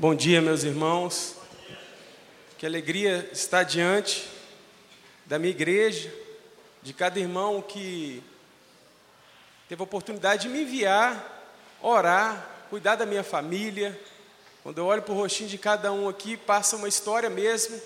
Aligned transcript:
Bom 0.00 0.14
dia, 0.14 0.40
meus 0.40 0.62
irmãos. 0.62 1.34
Que 2.56 2.64
alegria 2.64 3.28
estar 3.32 3.64
diante 3.64 4.28
da 5.26 5.40
minha 5.40 5.50
igreja, 5.50 6.14
de 6.80 6.92
cada 6.92 7.18
irmão 7.18 7.60
que 7.60 8.22
teve 9.68 9.82
a 9.82 9.84
oportunidade 9.84 10.42
de 10.42 10.50
me 10.50 10.62
enviar, 10.62 11.50
orar, 11.82 12.48
cuidar 12.70 12.94
da 12.94 13.04
minha 13.04 13.24
família. 13.24 14.00
Quando 14.62 14.78
eu 14.78 14.86
olho 14.86 15.02
para 15.02 15.12
o 15.12 15.16
rostinho 15.16 15.48
de 15.48 15.58
cada 15.58 15.92
um 15.92 16.08
aqui, 16.08 16.36
passa 16.36 16.76
uma 16.76 16.86
história 16.86 17.28
mesmo 17.28 17.76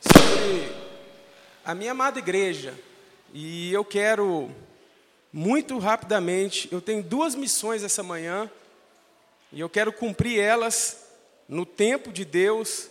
sobre 0.00 0.74
a 1.64 1.76
minha 1.76 1.92
amada 1.92 2.18
igreja. 2.18 2.74
E 3.32 3.72
eu 3.72 3.84
quero, 3.84 4.50
muito 5.32 5.78
rapidamente, 5.78 6.68
eu 6.72 6.80
tenho 6.80 7.04
duas 7.04 7.36
missões 7.36 7.84
essa 7.84 8.02
manhã, 8.02 8.50
e 9.52 9.60
eu 9.60 9.68
quero 9.68 9.92
cumprir 9.92 10.40
elas 10.40 11.01
no 11.52 11.66
tempo 11.66 12.10
de 12.10 12.24
Deus, 12.24 12.88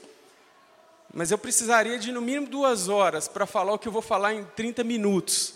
mas 1.11 1.31
eu 1.31 1.37
precisaria 1.37 1.97
de 1.97 2.11
no 2.11 2.21
mínimo 2.21 2.45
duas 2.45 2.89
horas 2.89 3.27
para 3.27 3.47
falar 3.47 3.73
o 3.73 3.79
que 3.79 3.87
eu 3.87 3.91
vou 3.91 4.03
falar 4.03 4.35
em 4.35 4.45
30 4.55 4.83
minutos. 4.83 5.55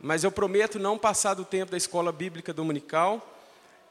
Mas 0.00 0.22
eu 0.22 0.30
prometo 0.30 0.78
não 0.78 0.96
passar 0.96 1.34
do 1.34 1.44
tempo 1.44 1.72
da 1.72 1.76
escola 1.76 2.12
bíblica 2.12 2.52
dominical. 2.52 3.36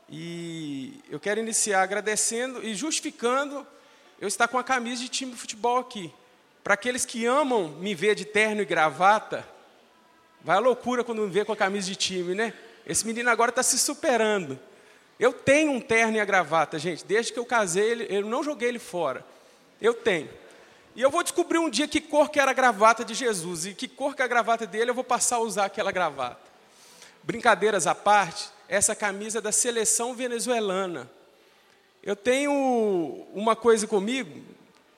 E 0.10 1.02
eu 1.10 1.20
quero 1.20 1.42
iniciar 1.42 1.82
agradecendo 1.82 2.64
e 2.64 2.74
justificando 2.74 3.68
eu 4.22 4.28
estar 4.28 4.48
com 4.48 4.58
a 4.58 4.64
camisa 4.64 5.02
de 5.02 5.10
time 5.10 5.34
de 5.34 5.38
futebol 5.38 5.80
aqui. 5.80 6.10
Para 6.64 6.76
aqueles 6.76 7.06
que 7.06 7.26
amam 7.26 7.68
me 7.68 7.94
ver 7.94 8.16
de 8.16 8.24
terno 8.24 8.62
e 8.62 8.66
gravata, 8.66 9.46
vai 10.42 10.56
a 10.56 10.60
loucura 10.60 11.04
quando 11.04 11.24
me 11.24 11.30
vê 11.30 11.44
com 11.44 11.52
a 11.52 11.58
camisa 11.58 11.88
de 11.88 11.98
time, 11.98 12.34
né? 12.34 12.54
Esse 12.88 13.06
menino 13.06 13.30
agora 13.30 13.50
está 13.50 13.62
se 13.62 13.78
superando. 13.78 14.58
Eu 15.20 15.32
tenho 15.32 15.72
um 15.72 15.80
terno 15.80 16.18
e 16.18 16.20
a 16.20 16.26
gravata, 16.26 16.78
gente. 16.78 17.06
Desde 17.06 17.32
que 17.32 17.40
eu 17.40 17.46
casei, 17.46 18.08
eu 18.10 18.26
não 18.26 18.44
joguei 18.44 18.70
ele 18.70 18.80
fora. 18.80 19.26
Eu 19.82 19.94
tenho. 19.94 20.30
E 20.96 21.02
eu 21.02 21.10
vou 21.10 21.24
descobrir 21.24 21.58
um 21.58 21.70
dia 21.70 21.88
que 21.88 22.00
cor 22.00 22.30
que 22.30 22.40
era 22.40 22.52
a 22.52 22.54
gravata 22.54 23.04
de 23.04 23.14
Jesus 23.14 23.66
e 23.66 23.74
que 23.74 23.88
cor 23.88 24.16
que 24.16 24.22
é 24.22 24.26
a 24.26 24.28
gravata 24.28 24.66
dele, 24.66 24.92
eu 24.92 24.96
vou 24.96 25.04
passar 25.04 25.38
a 25.38 25.40
usar 25.40 25.66
aquela 25.66 25.92
gravata. 25.92 26.40
Brincadeiras 27.22 27.86
à 27.86 27.94
parte, 27.94 28.50
essa 28.68 28.96
camisa 28.96 29.40
é 29.40 29.42
da 29.42 29.52
seleção 29.52 30.14
venezuelana. 30.14 31.10
Eu 32.02 32.16
tenho 32.16 32.52
uma 33.34 33.56
coisa 33.56 33.88
comigo, 33.88 34.42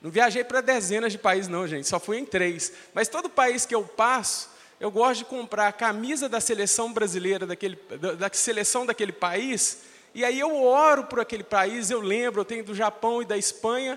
não 0.00 0.10
viajei 0.10 0.44
para 0.44 0.60
dezenas 0.60 1.10
de 1.10 1.18
países 1.18 1.48
não, 1.48 1.66
gente, 1.66 1.88
só 1.88 1.98
fui 1.98 2.18
em 2.18 2.24
três. 2.24 2.72
Mas 2.94 3.08
todo 3.08 3.28
país 3.28 3.66
que 3.66 3.74
eu 3.74 3.82
passo, 3.82 4.50
eu 4.78 4.90
gosto 4.90 5.18
de 5.20 5.24
comprar 5.24 5.66
a 5.66 5.72
camisa 5.72 6.28
da 6.28 6.40
seleção 6.40 6.92
brasileira, 6.92 7.44
daquele, 7.44 7.76
da, 7.98 8.12
da 8.12 8.30
seleção 8.32 8.86
daquele 8.86 9.10
país, 9.10 9.78
e 10.18 10.24
aí 10.24 10.40
eu 10.40 10.64
oro 10.64 11.04
por 11.04 11.20
aquele 11.20 11.44
país, 11.44 11.92
eu 11.92 12.00
lembro, 12.00 12.40
eu 12.40 12.44
tenho 12.44 12.64
do 12.64 12.74
Japão 12.74 13.22
e 13.22 13.24
da 13.24 13.38
Espanha, 13.38 13.96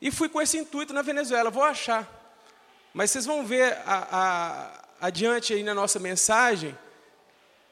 e 0.00 0.12
fui 0.12 0.28
com 0.28 0.40
esse 0.40 0.56
intuito 0.56 0.94
na 0.94 1.02
Venezuela, 1.02 1.50
vou 1.50 1.64
achar. 1.64 2.08
Mas 2.94 3.10
vocês 3.10 3.26
vão 3.26 3.44
ver 3.44 3.76
a, 3.84 4.06
a, 4.12 5.06
adiante 5.08 5.52
aí 5.52 5.64
na 5.64 5.74
nossa 5.74 5.98
mensagem, 5.98 6.78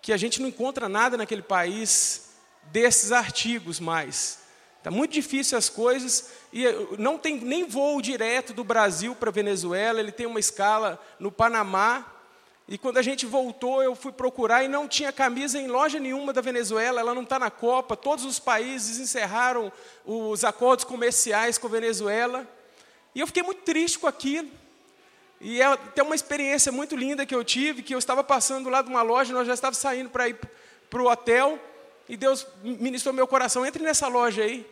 que 0.02 0.12
a 0.12 0.16
gente 0.16 0.42
não 0.42 0.48
encontra 0.48 0.88
nada 0.88 1.16
naquele 1.16 1.40
país 1.40 2.30
desses 2.64 3.12
artigos 3.12 3.78
mais. 3.78 4.40
Está 4.78 4.90
muito 4.90 5.12
difícil 5.12 5.56
as 5.56 5.68
coisas, 5.68 6.30
e 6.52 6.64
não 6.98 7.16
tem 7.16 7.38
nem 7.38 7.64
voo 7.64 8.02
direto 8.02 8.52
do 8.52 8.64
Brasil 8.64 9.14
para 9.14 9.28
a 9.28 9.32
Venezuela, 9.32 10.00
ele 10.00 10.10
tem 10.10 10.26
uma 10.26 10.40
escala 10.40 11.00
no 11.20 11.30
Panamá, 11.30 12.12
e 12.66 12.78
quando 12.78 12.96
a 12.96 13.02
gente 13.02 13.26
voltou, 13.26 13.82
eu 13.82 13.94
fui 13.94 14.10
procurar 14.10 14.64
e 14.64 14.68
não 14.68 14.88
tinha 14.88 15.12
camisa 15.12 15.58
em 15.58 15.66
loja 15.66 16.00
nenhuma 16.00 16.32
da 16.32 16.40
Venezuela, 16.40 17.00
ela 17.00 17.14
não 17.14 17.22
está 17.22 17.38
na 17.38 17.50
Copa. 17.50 17.94
Todos 17.94 18.24
os 18.24 18.38
países 18.38 18.98
encerraram 18.98 19.70
os 20.04 20.44
acordos 20.44 20.84
comerciais 20.84 21.58
com 21.58 21.66
a 21.66 21.70
Venezuela. 21.70 22.48
E 23.14 23.20
eu 23.20 23.26
fiquei 23.26 23.42
muito 23.42 23.62
triste 23.62 23.98
com 23.98 24.06
aquilo. 24.06 24.48
E 25.40 25.60
é 25.60 26.02
uma 26.02 26.14
experiência 26.14 26.72
muito 26.72 26.96
linda 26.96 27.26
que 27.26 27.34
eu 27.34 27.44
tive, 27.44 27.82
que 27.82 27.94
eu 27.94 27.98
estava 27.98 28.24
passando 28.24 28.70
lá 28.70 28.80
de 28.80 28.88
uma 28.88 29.02
loja, 29.02 29.34
nós 29.34 29.46
já 29.46 29.52
estávamos 29.52 29.76
saindo 29.76 30.08
para 30.08 30.26
ir 30.28 30.38
para 30.88 31.02
o 31.02 31.10
hotel, 31.10 31.58
e 32.08 32.16
Deus 32.16 32.46
ministrou 32.62 33.12
meu 33.12 33.26
coração, 33.26 33.66
entre 33.66 33.82
nessa 33.82 34.08
loja 34.08 34.42
aí. 34.42 34.66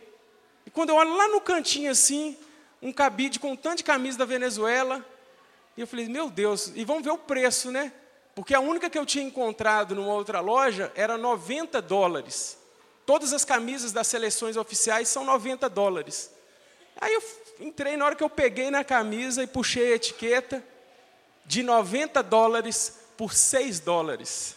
E 0.65 0.71
quando 0.71 0.89
eu 0.89 0.95
olho 0.95 1.15
lá 1.15 1.27
no 1.27 1.41
cantinho 1.41 1.91
assim, 1.91 2.35
um 2.81 2.91
cabide 2.91 3.39
com 3.39 3.51
um 3.51 3.55
tanto 3.55 3.77
de 3.77 3.83
camisa 3.83 4.17
da 4.17 4.25
Venezuela, 4.25 5.05
e 5.75 5.81
eu 5.81 5.87
falei, 5.87 6.07
meu 6.07 6.29
Deus, 6.29 6.71
e 6.75 6.85
vamos 6.85 7.03
ver 7.03 7.11
o 7.11 7.17
preço, 7.17 7.71
né? 7.71 7.91
Porque 8.35 8.53
a 8.53 8.59
única 8.59 8.89
que 8.89 8.97
eu 8.97 9.05
tinha 9.05 9.23
encontrado 9.23 9.95
numa 9.95 10.13
outra 10.13 10.39
loja 10.39 10.91
era 10.95 11.17
90 11.17 11.81
dólares. 11.81 12.57
Todas 13.05 13.33
as 13.33 13.43
camisas 13.43 13.91
das 13.91 14.07
seleções 14.07 14.55
oficiais 14.55 15.07
são 15.07 15.25
90 15.25 15.69
dólares. 15.69 16.31
Aí 16.99 17.13
eu 17.13 17.23
entrei, 17.59 17.97
na 17.97 18.05
hora 18.05 18.15
que 18.15 18.23
eu 18.23 18.29
peguei 18.29 18.71
na 18.71 18.83
camisa 18.83 19.43
e 19.43 19.47
puxei 19.47 19.91
a 19.91 19.95
etiqueta, 19.95 20.63
de 21.45 21.61
90 21.61 22.23
dólares 22.23 22.99
por 23.17 23.33
6 23.33 23.79
dólares. 23.79 24.55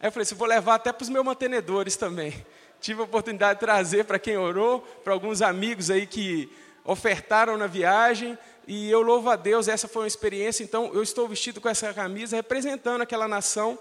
Aí 0.00 0.08
eu 0.08 0.12
falei, 0.12 0.24
assim, 0.24 0.34
vou 0.34 0.48
levar 0.48 0.74
até 0.74 0.92
para 0.92 1.02
os 1.02 1.08
meus 1.08 1.24
mantenedores 1.24 1.96
também. 1.96 2.44
Tive 2.80 3.00
a 3.00 3.04
oportunidade 3.04 3.60
de 3.60 3.66
trazer 3.66 4.04
para 4.04 4.18
quem 4.18 4.36
orou, 4.36 4.80
para 5.02 5.12
alguns 5.12 5.40
amigos 5.40 5.90
aí 5.90 6.06
que 6.06 6.50
ofertaram 6.84 7.56
na 7.56 7.66
viagem, 7.66 8.36
e 8.66 8.90
eu 8.90 9.02
louvo 9.02 9.28
a 9.28 9.36
Deus, 9.36 9.68
essa 9.68 9.86
foi 9.86 10.02
uma 10.02 10.08
experiência, 10.08 10.64
então 10.64 10.90
eu 10.94 11.02
estou 11.02 11.28
vestido 11.28 11.60
com 11.60 11.68
essa 11.68 11.92
camisa 11.92 12.36
representando 12.36 13.02
aquela 13.02 13.28
nação, 13.28 13.78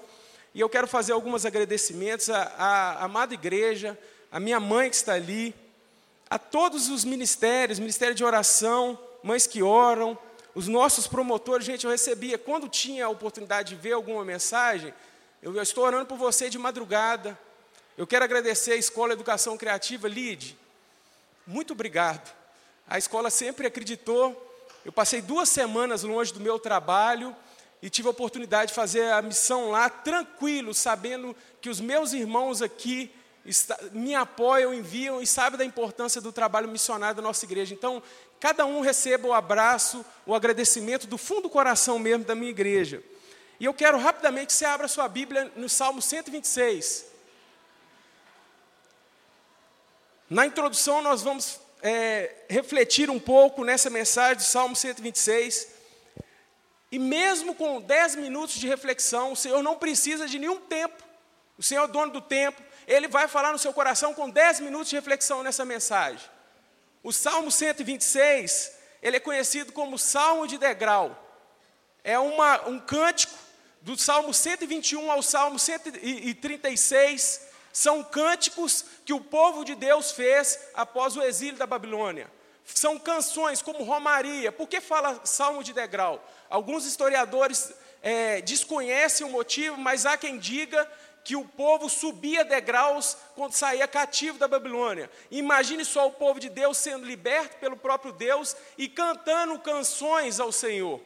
e 0.54 0.60
eu 0.60 0.70
quero 0.70 0.88
fazer 0.88 1.14
alguns 1.14 1.46
agradecimentos 1.46 2.30
à, 2.30 2.44
à 2.44 3.06
amada 3.06 3.34
igreja, 3.34 3.98
à 4.32 4.40
minha 4.40 4.60
mãe 4.60 4.90
que 4.90 4.96
está 4.96 5.14
ali, 5.14 5.56
a 6.30 6.38
todos 6.38 6.90
os 6.90 7.06
ministérios, 7.06 7.80
ministério 7.80 8.14
de 8.14 8.26
oração, 8.26 9.00
mães 9.24 9.48
que 9.48 9.64
oram, 9.64 10.18
os 10.54 10.68
nossos 10.68 11.08
promotores, 11.08 11.66
gente, 11.66 11.86
eu 11.86 11.92
recebia, 11.92 12.38
quando 12.38 12.68
tinha 12.68 13.06
a 13.06 13.10
oportunidade 13.10 13.76
de 13.76 13.82
ver 13.82 13.94
alguma 13.94 14.26
mensagem, 14.26 14.94
eu, 15.42 15.60
estou 15.62 15.86
orando 15.86 16.06
por 16.06 16.18
você 16.18 16.50
de 16.50 16.58
madrugada, 16.58 17.40
eu 17.98 18.06
quero 18.06 18.26
agradecer 18.26 18.74
a 18.74 18.78
Escola 18.78 19.14
Educação 19.14 19.58
Criativa, 19.58 20.08
LID, 20.08 20.58
muito 21.48 21.74
obrigado, 21.74 22.34
a 22.88 22.98
escola 22.98 23.30
sempre 23.30 23.66
acreditou 23.66 24.53
eu 24.86 24.92
passei 24.92 25.22
duas 25.22 25.50
semanas 25.50 26.04
longe 26.04 26.34
do 26.34 26.40
meu 26.40 26.60
trabalho 26.60 27.36
e 27.82 27.90
tive 27.90 28.08
a 28.08 28.12
oportunidade 28.12 28.70
de 28.70 28.76
fazer 28.76 29.12
a 29.12 29.22
missão 29.22 29.70
lá 29.72 29.90
tranquilo, 29.90 30.74
sabendo 30.74 31.36
que 31.62 31.70
os 31.70 31.80
meus 31.80 32.14
irmãos 32.14 32.62
aqui 32.62 33.14
me 33.92 34.16
apoiam, 34.16 34.74
enviam 34.74 35.22
e 35.22 35.28
sabem 35.28 35.58
da 35.58 35.66
importância 35.66 36.22
do 36.22 36.32
trabalho 36.32 36.68
missionário 36.68 37.16
da 37.16 37.22
nossa 37.22 37.44
igreja. 37.46 37.74
Então, 37.74 38.02
cada 38.40 38.66
um 38.66 38.82
receba 38.82 39.28
o 39.28 39.34
abraço, 39.34 40.06
o 40.26 40.34
agradecimento 40.34 41.08
do 41.08 41.18
fundo 41.18 41.44
do 41.44 41.50
coração 41.50 42.00
mesmo 42.00 42.24
da 42.24 42.36
minha 42.36 42.52
igreja. 42.52 43.04
E 43.60 43.66
eu 43.66 43.74
quero 43.74 43.98
rapidamente 43.98 44.48
que 44.48 44.54
você 44.54 44.66
abra 44.66 44.88
sua 44.88 45.08
Bíblia 45.08 45.52
no 45.56 45.70
Salmo 45.70 46.02
126. 46.02 47.06
Na 50.30 50.46
introdução, 50.46 51.02
nós 51.02 51.22
vamos 51.22 51.60
é, 51.84 52.34
refletir 52.50 53.10
um 53.10 53.20
pouco 53.20 53.66
nessa 53.66 53.90
mensagem 53.90 54.38
do 54.38 54.44
Salmo 54.44 54.74
126. 54.74 55.68
E 56.90 56.98
mesmo 56.98 57.54
com 57.54 57.82
10 57.82 58.16
minutos 58.16 58.56
de 58.56 58.68
reflexão, 58.68 59.34
o 59.34 59.36
Senhor 59.36 59.62
não 59.62 59.76
precisa 59.76 60.26
de 60.26 60.40
nenhum 60.40 60.62
tempo. 60.62 61.04
O 61.58 61.64
Senhor 61.64 61.82
é 61.82 61.86
o 61.86 61.92
dono 61.92 62.14
do 62.14 62.22
tempo. 62.22 62.62
Ele 62.88 63.08
vai 63.08 63.28
falar 63.28 63.52
no 63.52 63.60
seu 63.60 63.74
coração 63.74 64.14
com 64.14 64.30
10 64.30 64.62
minutos 64.62 64.90
de 64.90 64.96
reflexão 64.96 65.44
nessa 65.44 65.66
mensagem. 65.66 66.26
O 67.04 67.12
Salmo 67.12 67.52
126, 67.52 68.72
ele 69.02 69.18
é 69.18 69.20
conhecido 69.20 69.74
como 69.74 70.00
Salmo 70.00 70.48
de 70.48 70.58
degrau. 70.58 71.20
É 72.02 72.18
uma, 72.18 72.68
um 72.68 72.80
cântico 72.80 73.34
do 73.82 73.98
Salmo 73.98 74.34
121 74.34 75.12
ao 75.12 75.22
Salmo 75.22 75.60
136, 75.60 77.42
são 77.74 78.04
cânticos 78.04 78.86
que 79.04 79.14
o 79.14 79.20
povo 79.20 79.66
de 79.66 79.74
Deus 79.74 80.12
fez 80.12 80.60
após 80.76 81.18
o 81.18 81.24
exílio 81.24 81.58
da 81.58 81.66
Babilônia. 81.66 82.32
São 82.64 83.00
canções 83.00 83.64
como 83.64 83.84
Romaria. 83.84 84.52
Por 84.52 84.68
que 84.70 84.80
fala 84.80 85.20
salmo 85.26 85.64
de 85.64 85.74
degrau? 85.74 86.24
Alguns 86.48 86.86
historiadores 86.86 87.74
é, 88.04 88.42
desconhecem 88.42 89.26
o 89.26 89.32
motivo, 89.32 89.76
mas 89.76 90.06
há 90.06 90.16
quem 90.16 90.38
diga 90.38 90.90
que 91.24 91.36
o 91.36 91.46
povo 91.46 91.90
subia 91.90 92.46
degraus 92.46 93.18
quando 93.34 93.54
saía 93.54 93.88
cativo 93.88 94.38
da 94.38 94.48
Babilônia. 94.48 95.10
Imagine 95.32 95.84
só 95.84 96.08
o 96.08 96.12
povo 96.12 96.40
de 96.40 96.50
Deus 96.50 96.78
sendo 96.78 97.06
liberto 97.06 97.58
pelo 97.58 97.76
próprio 97.76 98.12
Deus 98.14 98.56
e 98.78 98.88
cantando 98.88 99.58
canções 99.58 100.40
ao 100.40 100.52
Senhor. 100.52 101.02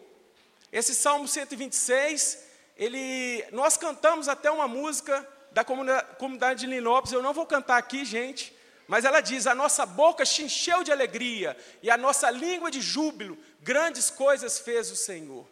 Esse 0.69 0.93
Salmo 0.93 1.29
126, 1.29 2.43
ele, 2.75 3.45
nós 3.53 3.77
cantamos 3.77 4.27
até 4.27 4.51
uma 4.51 4.67
música 4.67 5.25
da 5.57 5.63
comunidade 5.63 6.59
de 6.59 6.67
Linópolis, 6.67 7.13
eu 7.13 7.21
não 7.23 7.33
vou 7.33 7.45
cantar 7.45 7.77
aqui, 7.77 8.05
gente, 8.05 8.55
mas 8.87 9.05
ela 9.05 9.21
diz: 9.21 9.47
a 9.47 9.55
nossa 9.55 9.87
boca 9.87 10.23
se 10.23 10.43
encheu 10.43 10.83
de 10.83 10.91
alegria 10.91 11.57
e 11.81 11.89
a 11.89 11.97
nossa 11.97 12.29
língua 12.29 12.69
de 12.69 12.79
júbilo, 12.79 13.35
grandes 13.61 14.11
coisas 14.11 14.59
fez 14.59 14.91
o 14.91 14.95
Senhor. 14.95 15.47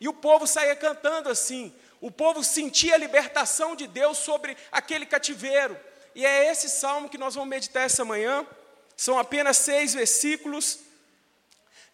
E 0.00 0.08
o 0.08 0.12
povo 0.12 0.44
saía 0.44 0.74
cantando 0.74 1.28
assim, 1.28 1.72
o 2.00 2.10
povo 2.10 2.42
sentia 2.42 2.94
a 2.94 2.98
libertação 2.98 3.76
de 3.76 3.86
Deus 3.86 4.18
sobre 4.18 4.56
aquele 4.72 5.06
cativeiro. 5.06 5.78
E 6.16 6.26
é 6.26 6.50
esse 6.50 6.68
salmo 6.68 7.08
que 7.08 7.16
nós 7.16 7.36
vamos 7.36 7.48
meditar 7.48 7.84
essa 7.84 8.04
manhã. 8.04 8.44
São 8.96 9.18
apenas 9.20 9.56
seis 9.56 9.94
versículos. 9.94 10.80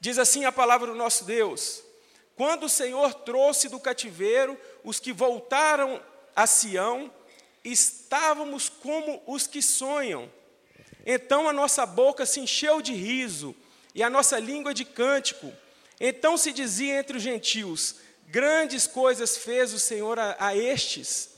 Diz 0.00 0.18
assim 0.18 0.46
a 0.46 0.52
palavra 0.52 0.86
do 0.86 0.94
nosso 0.94 1.24
Deus: 1.24 1.82
Quando 2.34 2.64
o 2.64 2.70
Senhor 2.70 3.12
trouxe 3.12 3.68
do 3.68 3.78
cativeiro 3.78 4.58
os 4.82 4.98
que 4.98 5.12
voltaram 5.12 6.02
a 6.34 6.46
Sião, 6.46 7.12
estávamos 7.64 8.68
como 8.68 9.22
os 9.26 9.46
que 9.46 9.62
sonham. 9.62 10.30
Então 11.04 11.48
a 11.48 11.52
nossa 11.52 11.86
boca 11.86 12.26
se 12.26 12.40
encheu 12.40 12.80
de 12.80 12.92
riso 12.92 13.54
e 13.94 14.02
a 14.02 14.10
nossa 14.10 14.38
língua 14.38 14.72
de 14.74 14.84
cântico. 14.84 15.52
Então 15.98 16.36
se 16.36 16.52
dizia 16.52 16.98
entre 16.98 17.16
os 17.16 17.22
gentios: 17.22 17.96
Grandes 18.26 18.86
coisas 18.86 19.36
fez 19.36 19.72
o 19.72 19.78
Senhor 19.78 20.18
a, 20.18 20.36
a 20.38 20.56
estes, 20.56 21.30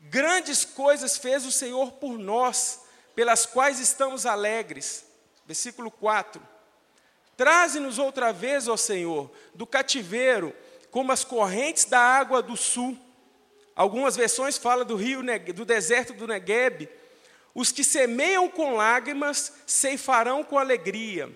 grandes 0.00 0.64
coisas 0.64 1.16
fez 1.16 1.44
o 1.44 1.52
Senhor 1.52 1.92
por 1.92 2.18
nós, 2.18 2.80
pelas 3.14 3.46
quais 3.46 3.78
estamos 3.80 4.26
alegres. 4.26 5.04
Versículo 5.46 5.90
4. 5.90 6.42
Traze-nos 7.36 7.98
outra 7.98 8.32
vez, 8.32 8.68
ó 8.68 8.76
Senhor, 8.76 9.30
do 9.54 9.66
cativeiro, 9.66 10.54
como 10.90 11.12
as 11.12 11.24
correntes 11.24 11.84
da 11.84 11.98
água 11.98 12.42
do 12.42 12.56
sul. 12.56 12.96
Algumas 13.74 14.16
versões 14.16 14.58
falam 14.58 14.84
do 14.84 14.96
rio, 14.96 15.22
do 15.54 15.64
deserto 15.64 16.12
do 16.12 16.26
Negueb. 16.26 16.88
Os 17.54 17.72
que 17.72 17.84
semeiam 17.84 18.48
com 18.48 18.76
lágrimas 18.76 19.52
ceifarão 19.66 20.44
com 20.44 20.58
alegria. 20.58 21.30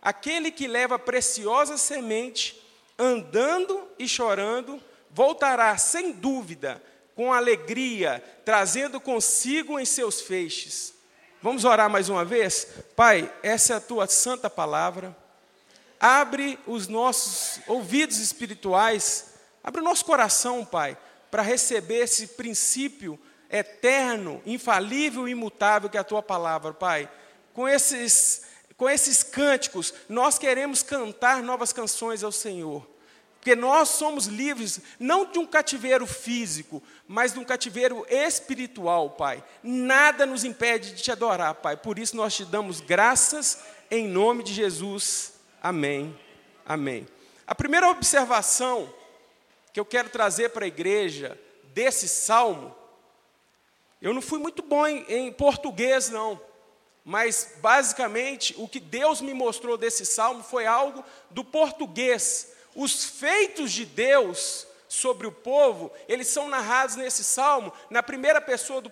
Aquele 0.00 0.50
que 0.50 0.66
leva 0.66 0.98
preciosa 0.98 1.76
semente 1.76 2.62
andando 2.98 3.88
e 3.98 4.06
chorando, 4.06 4.80
voltará 5.10 5.76
sem 5.76 6.12
dúvida, 6.12 6.82
com 7.14 7.32
alegria, 7.32 8.22
trazendo 8.44 9.00
consigo 9.00 9.78
em 9.78 9.84
seus 9.84 10.20
feixes. 10.20 10.94
Vamos 11.42 11.64
orar 11.64 11.90
mais 11.90 12.08
uma 12.08 12.24
vez? 12.24 12.66
Pai, 12.94 13.30
essa 13.42 13.74
é 13.74 13.76
a 13.76 13.80
tua 13.80 14.06
santa 14.06 14.48
palavra. 14.48 15.16
Abre 15.98 16.58
os 16.66 16.88
nossos 16.88 17.60
ouvidos 17.66 18.18
espirituais, 18.18 19.34
abre 19.62 19.80
o 19.80 19.84
nosso 19.84 20.04
coração, 20.04 20.64
Pai, 20.64 20.96
para 21.32 21.42
receber 21.42 22.00
esse 22.00 22.26
princípio 22.26 23.18
eterno, 23.48 24.42
infalível 24.44 25.26
e 25.26 25.30
imutável 25.30 25.88
que 25.88 25.96
é 25.96 26.00
a 26.00 26.04
tua 26.04 26.22
palavra, 26.22 26.74
Pai. 26.74 27.10
Com 27.54 27.66
esses 27.66 28.42
com 28.76 28.90
esses 28.90 29.22
cânticos, 29.22 29.94
nós 30.08 30.38
queremos 30.38 30.82
cantar 30.82 31.42
novas 31.42 31.72
canções 31.72 32.22
ao 32.22 32.32
Senhor. 32.32 32.86
Porque 33.36 33.54
nós 33.54 33.90
somos 33.90 34.26
livres, 34.26 34.80
não 34.98 35.24
de 35.24 35.38
um 35.38 35.46
cativeiro 35.46 36.06
físico, 36.06 36.82
mas 37.06 37.32
de 37.32 37.38
um 37.38 37.44
cativeiro 37.44 38.04
espiritual, 38.10 39.10
Pai. 39.10 39.42
Nada 39.62 40.26
nos 40.26 40.44
impede 40.44 40.92
de 40.94 41.02
te 41.02 41.12
adorar, 41.12 41.54
Pai. 41.54 41.76
Por 41.76 41.98
isso 41.98 42.14
nós 42.14 42.34
te 42.34 42.44
damos 42.44 42.80
graças 42.80 43.60
em 43.90 44.06
nome 44.06 44.42
de 44.42 44.52
Jesus. 44.52 45.34
Amém. 45.62 46.18
Amém. 46.66 47.06
A 47.46 47.54
primeira 47.54 47.88
observação 47.88 48.92
que 49.72 49.80
eu 49.80 49.84
quero 49.84 50.08
trazer 50.08 50.50
para 50.50 50.64
a 50.64 50.68
igreja 50.68 51.38
desse 51.64 52.08
salmo, 52.08 52.74
eu 54.00 54.12
não 54.12 54.22
fui 54.22 54.38
muito 54.38 54.62
bom 54.62 54.86
em, 54.86 55.04
em 55.08 55.32
português, 55.32 56.10
não. 56.10 56.40
Mas, 57.04 57.54
basicamente, 57.58 58.54
o 58.58 58.68
que 58.68 58.78
Deus 58.78 59.20
me 59.20 59.34
mostrou 59.34 59.76
desse 59.76 60.04
salmo 60.04 60.42
foi 60.42 60.66
algo 60.66 61.04
do 61.30 61.44
português 61.44 62.52
os 62.74 63.04
feitos 63.04 63.72
de 63.72 63.84
Deus 63.84 64.66
sobre 64.88 65.26
o 65.26 65.32
povo, 65.32 65.90
eles 66.08 66.28
são 66.28 66.48
narrados 66.48 66.96
nesse 66.96 67.24
salmo 67.24 67.72
na 67.90 68.02
primeira 68.02 68.40
pessoa 68.40 68.80
do 68.80 68.90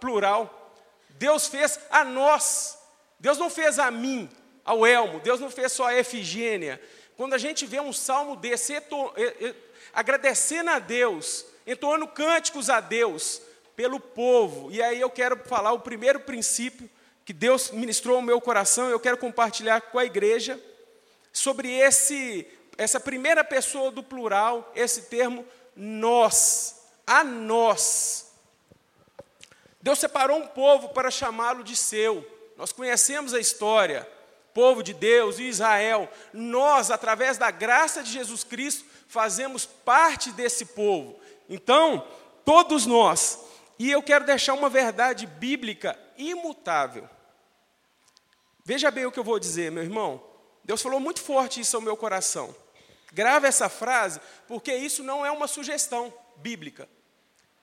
plural. 0.00 0.72
Deus 1.10 1.46
fez 1.46 1.78
a 1.90 2.04
nós. 2.04 2.78
Deus 3.18 3.38
não 3.38 3.50
fez 3.50 3.78
a 3.78 3.90
mim, 3.90 4.28
ao 4.64 4.86
Elmo. 4.86 5.20
Deus 5.20 5.40
não 5.40 5.50
fez 5.50 5.72
só 5.72 5.86
a 5.86 5.94
Efigênia. 5.94 6.80
Quando 7.16 7.34
a 7.34 7.38
gente 7.38 7.66
vê 7.66 7.80
um 7.80 7.92
salmo 7.92 8.36
desse, 8.36 8.74
agradecendo 9.92 10.70
a 10.70 10.78
Deus, 10.78 11.44
entoando 11.66 12.08
cânticos 12.08 12.70
a 12.70 12.80
Deus 12.80 13.42
pelo 13.76 14.00
povo. 14.00 14.70
E 14.70 14.82
aí 14.82 15.00
eu 15.00 15.10
quero 15.10 15.36
falar 15.44 15.72
o 15.72 15.80
primeiro 15.80 16.20
princípio 16.20 16.88
que 17.24 17.32
Deus 17.32 17.70
ministrou 17.70 18.16
ao 18.16 18.22
meu 18.22 18.40
coração, 18.40 18.88
eu 18.88 18.98
quero 18.98 19.16
compartilhar 19.16 19.80
com 19.80 19.98
a 19.98 20.04
igreja 20.04 20.60
sobre 21.32 21.70
esse 21.70 22.46
essa 22.76 22.98
primeira 22.98 23.44
pessoa 23.44 23.90
do 23.90 24.02
plural, 24.02 24.72
esse 24.74 25.02
termo 25.02 25.46
nós, 25.76 26.82
a 27.06 27.22
nós. 27.22 28.32
Deus 29.80 29.98
separou 29.98 30.38
um 30.38 30.46
povo 30.46 30.88
para 30.88 31.10
chamá-lo 31.10 31.62
de 31.62 31.76
seu. 31.76 32.26
Nós 32.56 32.72
conhecemos 32.72 33.34
a 33.34 33.40
história, 33.40 34.08
povo 34.54 34.82
de 34.82 34.92
Deus 34.94 35.38
e 35.38 35.44
Israel. 35.44 36.08
Nós, 36.32 36.90
através 36.90 37.38
da 37.38 37.50
graça 37.50 38.02
de 38.02 38.10
Jesus 38.10 38.44
Cristo, 38.44 38.84
fazemos 39.08 39.66
parte 39.66 40.30
desse 40.32 40.66
povo. 40.66 41.18
Então, 41.48 42.06
todos 42.44 42.86
nós. 42.86 43.38
E 43.78 43.90
eu 43.90 44.02
quero 44.02 44.24
deixar 44.24 44.54
uma 44.54 44.68
verdade 44.68 45.26
bíblica 45.26 45.98
imutável. 46.16 47.08
Veja 48.64 48.90
bem 48.90 49.06
o 49.06 49.12
que 49.12 49.18
eu 49.18 49.24
vou 49.24 49.38
dizer, 49.38 49.72
meu 49.72 49.82
irmão. 49.82 50.22
Deus 50.64 50.80
falou 50.80 51.00
muito 51.00 51.20
forte 51.20 51.60
isso 51.60 51.76
ao 51.76 51.82
meu 51.82 51.96
coração. 51.96 52.54
Grave 53.12 53.46
essa 53.46 53.68
frase, 53.68 54.20
porque 54.46 54.74
isso 54.74 55.02
não 55.02 55.26
é 55.26 55.30
uma 55.30 55.48
sugestão 55.48 56.12
bíblica. 56.36 56.88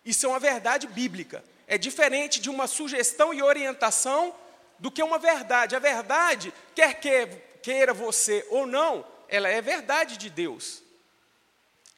Isso 0.04 0.26
é 0.26 0.30
uma 0.30 0.40
verdade 0.40 0.88
bíblica. 0.88 1.44
É 1.68 1.78
diferente 1.78 2.40
de 2.40 2.50
uma 2.50 2.68
sugestão 2.68 3.34
e 3.34 3.42
orientação 3.42 4.36
do 4.80 4.92
que 4.92 5.04
uma 5.04 5.20
verdade. 5.20 5.76
A 5.76 5.80
verdade, 5.80 6.54
quer 6.76 7.00
queira 7.62 7.94
você 7.94 8.46
ou 8.50 8.66
não, 8.66 9.06
ela 9.28 9.50
é 9.50 9.62
verdade 9.62 10.18
de 10.18 10.30
Deus. 10.30 10.82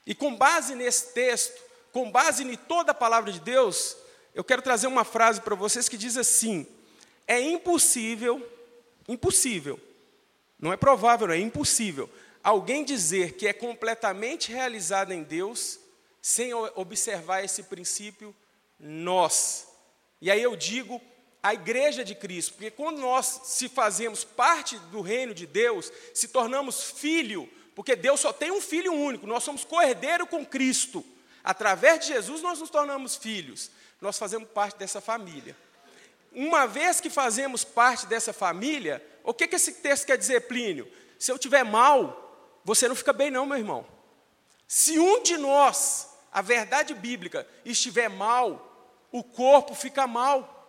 E 0.06 0.16
com 0.16 0.36
base 0.36 0.76
nesse 0.76 1.14
texto, 1.14 1.62
com 1.92 2.12
base 2.12 2.44
em 2.44 2.56
toda 2.56 2.92
a 2.92 2.96
palavra 2.96 3.32
de 3.32 3.40
Deus, 3.40 3.96
eu 4.34 4.44
quero 4.44 4.62
trazer 4.62 4.88
uma 4.88 5.04
frase 5.04 5.40
para 5.42 5.56
vocês 5.56 5.88
que 5.88 5.98
diz 5.98 6.18
assim: 6.18 6.66
é 7.28 7.40
impossível, 7.40 8.46
impossível, 9.08 9.80
não 10.60 10.74
é 10.74 10.78
provável, 10.78 11.32
é 11.32 11.38
impossível 11.38 12.10
alguém 12.44 12.84
dizer 12.84 13.34
que 13.34 13.48
é 13.48 13.54
completamente 13.54 14.52
realizado 14.52 15.12
em 15.12 15.24
Deus 15.24 15.80
sem 16.22 16.54
observar 16.54 17.44
esse 17.44 17.64
princípio 17.64 18.36
nós. 18.80 19.68
E 20.22 20.30
aí 20.30 20.42
eu 20.42 20.56
digo 20.56 21.02
a 21.44 21.54
igreja 21.54 22.04
de 22.04 22.14
Cristo, 22.14 22.54
porque 22.54 22.70
quando 22.70 23.00
nós 23.00 23.42
se 23.46 23.68
fazemos 23.68 24.24
parte 24.24 24.78
do 24.92 25.02
reino 25.02 25.34
de 25.34 25.48
Deus, 25.48 25.92
se 26.14 26.28
tornamos 26.28 26.92
filho, 26.92 27.50
porque 27.74 27.96
Deus 27.96 28.20
só 28.20 28.32
tem 28.32 28.52
um 28.52 28.62
filho 28.62 28.94
único, 28.94 29.26
nós 29.26 29.44
somos 29.44 29.64
co-herdeiro 29.64 30.28
com 30.28 30.46
Cristo. 30.46 31.04
Através 31.44 32.02
de 32.02 32.08
Jesus 32.08 32.42
nós 32.42 32.60
nos 32.60 32.70
tornamos 32.70 33.16
filhos. 33.16 33.72
Nós 34.00 34.18
fazemos 34.18 34.50
parte 34.50 34.78
dessa 34.78 35.02
família. 35.02 35.56
Uma 36.32 36.68
vez 36.68 37.02
que 37.02 37.10
fazemos 37.10 37.64
parte 37.64 38.06
dessa 38.06 38.32
família, 38.32 39.04
o 39.24 39.34
que, 39.34 39.48
que 39.48 39.56
esse 39.56 39.74
texto 39.74 40.06
quer 40.06 40.18
dizer, 40.18 40.48
Plínio? 40.48 40.92
Se 41.20 41.32
eu 41.32 41.38
tiver 41.38 41.64
mal, 41.64 42.60
você 42.64 42.88
não 42.88 42.96
fica 42.96 43.12
bem, 43.12 43.30
não, 43.30 43.46
meu 43.46 43.58
irmão. 43.58 43.86
Se 44.68 44.98
um 44.98 45.22
de 45.22 45.38
nós, 45.38 46.10
a 46.32 46.42
verdade 46.42 46.94
bíblica, 46.94 47.48
estiver 47.66 48.10
mal, 48.10 48.96
o 49.12 49.24
corpo 49.24 49.76
fica 49.76 50.08
mal. 50.08 50.61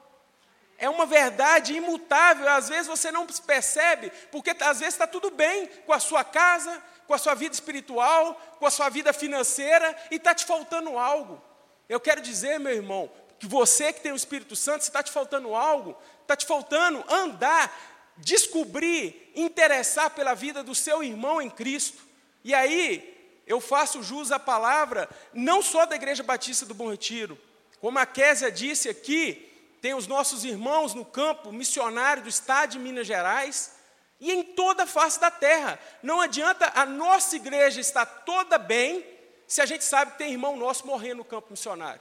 É 0.82 0.90
uma 0.90 1.06
verdade 1.06 1.74
imutável, 1.74 2.48
às 2.48 2.68
vezes 2.68 2.88
você 2.88 3.12
não 3.12 3.24
percebe, 3.24 4.10
porque 4.32 4.50
às 4.50 4.80
vezes 4.80 4.94
está 4.94 5.06
tudo 5.06 5.30
bem 5.30 5.68
com 5.86 5.92
a 5.92 6.00
sua 6.00 6.24
casa, 6.24 6.82
com 7.06 7.14
a 7.14 7.18
sua 7.18 7.36
vida 7.36 7.54
espiritual, 7.54 8.34
com 8.58 8.66
a 8.66 8.70
sua 8.70 8.88
vida 8.88 9.12
financeira, 9.12 9.96
e 10.10 10.16
está 10.16 10.34
te 10.34 10.44
faltando 10.44 10.98
algo. 10.98 11.40
Eu 11.88 12.00
quero 12.00 12.20
dizer, 12.20 12.58
meu 12.58 12.74
irmão, 12.74 13.08
que 13.38 13.46
você 13.46 13.92
que 13.92 14.00
tem 14.00 14.10
o 14.10 14.16
Espírito 14.16 14.56
Santo, 14.56 14.82
se 14.82 14.90
está 14.90 15.04
te 15.04 15.12
faltando 15.12 15.54
algo, 15.54 15.96
está 16.22 16.34
te 16.34 16.44
faltando 16.44 17.04
andar 17.08 17.72
descobrir, 18.16 19.30
interessar 19.36 20.10
pela 20.10 20.34
vida 20.34 20.64
do 20.64 20.74
seu 20.74 21.00
irmão 21.00 21.40
em 21.40 21.48
Cristo. 21.48 22.02
E 22.42 22.52
aí, 22.52 23.40
eu 23.46 23.60
faço 23.60 24.02
jus 24.02 24.32
à 24.32 24.38
palavra, 24.40 25.08
não 25.32 25.62
só 25.62 25.86
da 25.86 25.94
Igreja 25.94 26.24
Batista 26.24 26.66
do 26.66 26.74
Bom 26.74 26.90
Retiro, 26.90 27.38
como 27.80 28.00
a 28.00 28.04
Késia 28.04 28.50
disse 28.50 28.88
aqui, 28.88 29.51
tem 29.82 29.94
os 29.94 30.06
nossos 30.06 30.44
irmãos 30.44 30.94
no 30.94 31.04
campo 31.04 31.50
missionário 31.50 32.22
do 32.22 32.28
estado 32.28 32.70
de 32.70 32.78
Minas 32.78 33.04
Gerais 33.04 33.72
e 34.20 34.30
em 34.30 34.44
toda 34.44 34.84
a 34.84 34.86
face 34.86 35.18
da 35.18 35.28
terra. 35.28 35.76
Não 36.00 36.20
adianta 36.20 36.70
a 36.72 36.86
nossa 36.86 37.34
igreja 37.34 37.80
estar 37.80 38.06
toda 38.06 38.58
bem 38.58 39.04
se 39.44 39.60
a 39.60 39.66
gente 39.66 39.82
sabe 39.82 40.12
que 40.12 40.18
tem 40.18 40.30
irmão 40.30 40.56
nosso 40.56 40.86
morrendo 40.86 41.16
no 41.16 41.24
campo 41.24 41.48
missionário. 41.50 42.00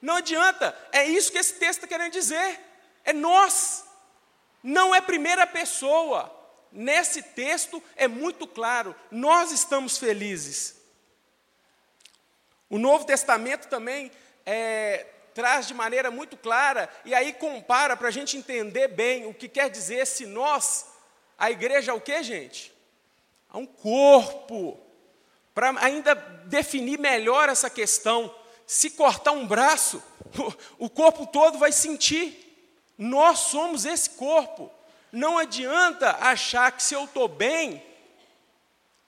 Não 0.00 0.14
adianta, 0.14 0.78
é 0.92 1.04
isso 1.04 1.32
que 1.32 1.38
esse 1.38 1.54
texto 1.54 1.82
está 1.82 1.88
querendo 1.88 2.12
dizer. 2.12 2.60
É 3.04 3.12
nós. 3.12 3.84
Não 4.62 4.94
é 4.94 5.00
primeira 5.00 5.44
pessoa. 5.44 6.32
Nesse 6.70 7.20
texto 7.20 7.82
é 7.96 8.06
muito 8.06 8.46
claro, 8.46 8.94
nós 9.10 9.50
estamos 9.50 9.98
felizes. 9.98 10.80
O 12.70 12.78
Novo 12.78 13.04
Testamento 13.04 13.66
também 13.66 14.10
é, 14.46 15.06
traz 15.34 15.66
de 15.66 15.74
maneira 15.74 16.10
muito 16.10 16.36
clara 16.36 16.88
e 17.04 17.14
aí 17.14 17.32
compara 17.32 17.96
para 17.96 18.08
a 18.08 18.10
gente 18.10 18.36
entender 18.36 18.88
bem 18.88 19.26
o 19.26 19.34
que 19.34 19.48
quer 19.48 19.70
dizer 19.70 20.06
se 20.06 20.26
nós, 20.26 20.86
a 21.38 21.50
igreja 21.50 21.92
é 21.92 21.94
o 21.94 22.00
que, 22.00 22.22
gente? 22.22 22.72
É 23.52 23.56
um 23.56 23.66
corpo. 23.66 24.78
Para 25.54 25.70
ainda 25.80 26.14
definir 26.46 26.98
melhor 26.98 27.48
essa 27.48 27.68
questão, 27.68 28.34
se 28.66 28.90
cortar 28.90 29.32
um 29.32 29.46
braço, 29.46 30.02
o 30.78 30.88
corpo 30.88 31.26
todo 31.26 31.58
vai 31.58 31.72
sentir. 31.72 32.38
Nós 32.96 33.40
somos 33.40 33.84
esse 33.84 34.10
corpo. 34.10 34.70
Não 35.10 35.36
adianta 35.36 36.16
achar 36.20 36.72
que 36.72 36.82
se 36.82 36.94
eu 36.94 37.04
estou 37.04 37.28
bem, 37.28 37.82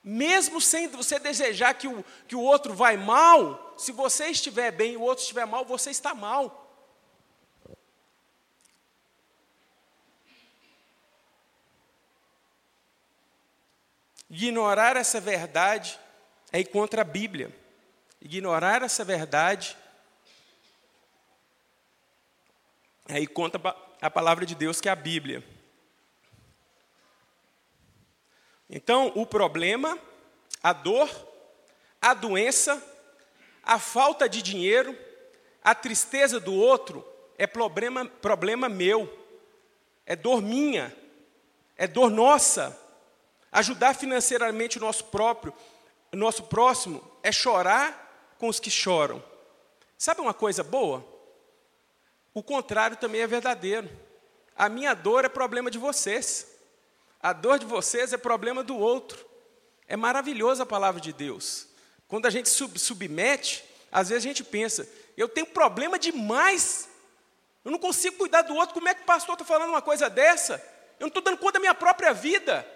mesmo 0.03 0.61
sem 0.61 0.87
você 0.87 1.17
desejar 1.17 1.73
que 1.73 1.87
o, 1.87 2.05
que 2.27 2.35
o 2.35 2.41
outro 2.41 2.75
vai 2.75 2.95
mal, 2.95 3.64
se 3.77 3.91
você 3.91 4.27
estiver 4.27 4.71
bem 4.71 4.93
e 4.93 4.97
o 4.97 5.01
outro 5.01 5.21
estiver 5.21 5.45
mal, 5.45 5.65
você 5.65 5.89
está 5.89 6.13
mal. 6.13 6.63
Ignorar 14.29 14.97
essa 14.97 15.21
verdade 15.21 15.99
é 16.51 16.59
ir 16.59 16.65
contra 16.65 17.01
a 17.01 17.05
Bíblia. 17.05 17.55
Ignorar 18.21 18.81
essa 18.81 19.03
verdade 19.03 19.77
é 23.07 23.19
ir 23.19 23.27
contra 23.27 23.61
a 24.01 24.09
palavra 24.09 24.45
de 24.45 24.55
Deus, 24.55 24.81
que 24.81 24.89
é 24.89 24.91
a 24.91 24.95
Bíblia. 24.95 25.43
Então, 28.69 29.11
o 29.15 29.25
problema, 29.25 29.97
a 30.61 30.73
dor, 30.73 31.09
a 32.01 32.13
doença, 32.13 32.81
a 33.65 33.79
falta 33.79 34.29
de 34.29 34.41
dinheiro, 34.41 34.95
a 35.63 35.73
tristeza 35.73 36.39
do 36.39 36.53
outro 36.53 37.03
é 37.37 37.47
problema, 37.47 38.05
problema 38.05 38.69
meu, 38.69 39.11
é 40.05 40.15
dor 40.15 40.41
minha, 40.41 40.95
é 41.75 41.87
dor 41.87 42.09
nossa. 42.11 42.79
Ajudar 43.51 43.95
financeiramente 43.95 44.77
o 44.77 44.81
nosso 44.81 45.05
próprio, 45.05 45.53
o 46.13 46.15
nosso 46.15 46.43
próximo, 46.43 47.03
é 47.23 47.31
chorar 47.31 48.35
com 48.37 48.47
os 48.47 48.59
que 48.59 48.69
choram. 48.69 49.23
Sabe 49.97 50.21
uma 50.21 50.33
coisa 50.33 50.63
boa? 50.63 51.03
O 52.33 52.43
contrário 52.43 52.97
também 52.97 53.21
é 53.21 53.27
verdadeiro. 53.27 53.89
A 54.55 54.69
minha 54.69 54.93
dor 54.93 55.25
é 55.25 55.29
problema 55.29 55.71
de 55.71 55.77
vocês. 55.77 56.47
A 57.21 57.33
dor 57.33 57.57
de 57.57 57.65
vocês 57.65 58.13
é 58.13 58.17
problema 58.17 58.63
do 58.63 58.77
outro. 58.77 59.25
É 59.87 59.95
maravilhosa 59.95 60.63
a 60.63 60.65
palavra 60.65 60.99
de 61.01 61.11
Deus. 61.13 61.67
Quando 62.07 62.25
a 62.25 62.29
gente 62.29 62.49
sub 62.49 62.77
submete, 62.77 63.63
às 63.91 64.09
vezes 64.09 64.25
a 64.25 64.27
gente 64.27 64.43
pensa, 64.43 64.87
eu 65.17 65.27
tenho 65.27 65.47
problema 65.47 65.97
demais. 65.97 66.89
Eu 67.63 67.71
não 67.71 67.79
consigo 67.79 68.17
cuidar 68.17 68.43
do 68.43 68.55
outro. 68.55 68.73
Como 68.73 68.87
é 68.87 68.93
que 68.93 69.01
o 69.01 69.05
pastor 69.05 69.33
está 69.33 69.45
falando 69.45 69.69
uma 69.69 69.81
coisa 69.81 70.09
dessa? 70.09 70.55
Eu 70.99 71.05
não 71.05 71.07
estou 71.07 71.21
dando 71.21 71.37
conta 71.37 71.53
da 71.53 71.59
minha 71.59 71.73
própria 71.73 72.13
vida. 72.13 72.67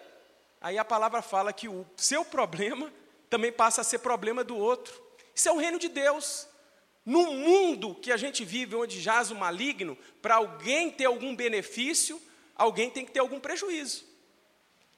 Aí 0.61 0.77
a 0.77 0.85
palavra 0.85 1.21
fala 1.21 1.53
que 1.53 1.67
o 1.67 1.85
seu 1.95 2.25
problema 2.25 2.91
também 3.29 3.51
passa 3.51 3.81
a 3.81 3.83
ser 3.83 3.99
problema 3.99 4.43
do 4.43 4.57
outro. 4.57 5.01
Isso 5.33 5.47
é 5.47 5.51
o 5.51 5.57
reino 5.57 5.79
de 5.79 5.87
Deus. 5.87 6.47
No 7.05 7.33
mundo 7.33 7.95
que 7.95 8.11
a 8.11 8.17
gente 8.17 8.43
vive, 8.43 8.75
onde 8.75 8.99
jaz 8.99 9.31
o 9.31 9.35
maligno, 9.35 9.97
para 10.21 10.35
alguém 10.35 10.91
ter 10.91 11.05
algum 11.05 11.35
benefício, 11.35 12.21
alguém 12.55 12.89
tem 12.89 13.05
que 13.05 13.11
ter 13.11 13.19
algum 13.19 13.39
prejuízo. 13.39 14.05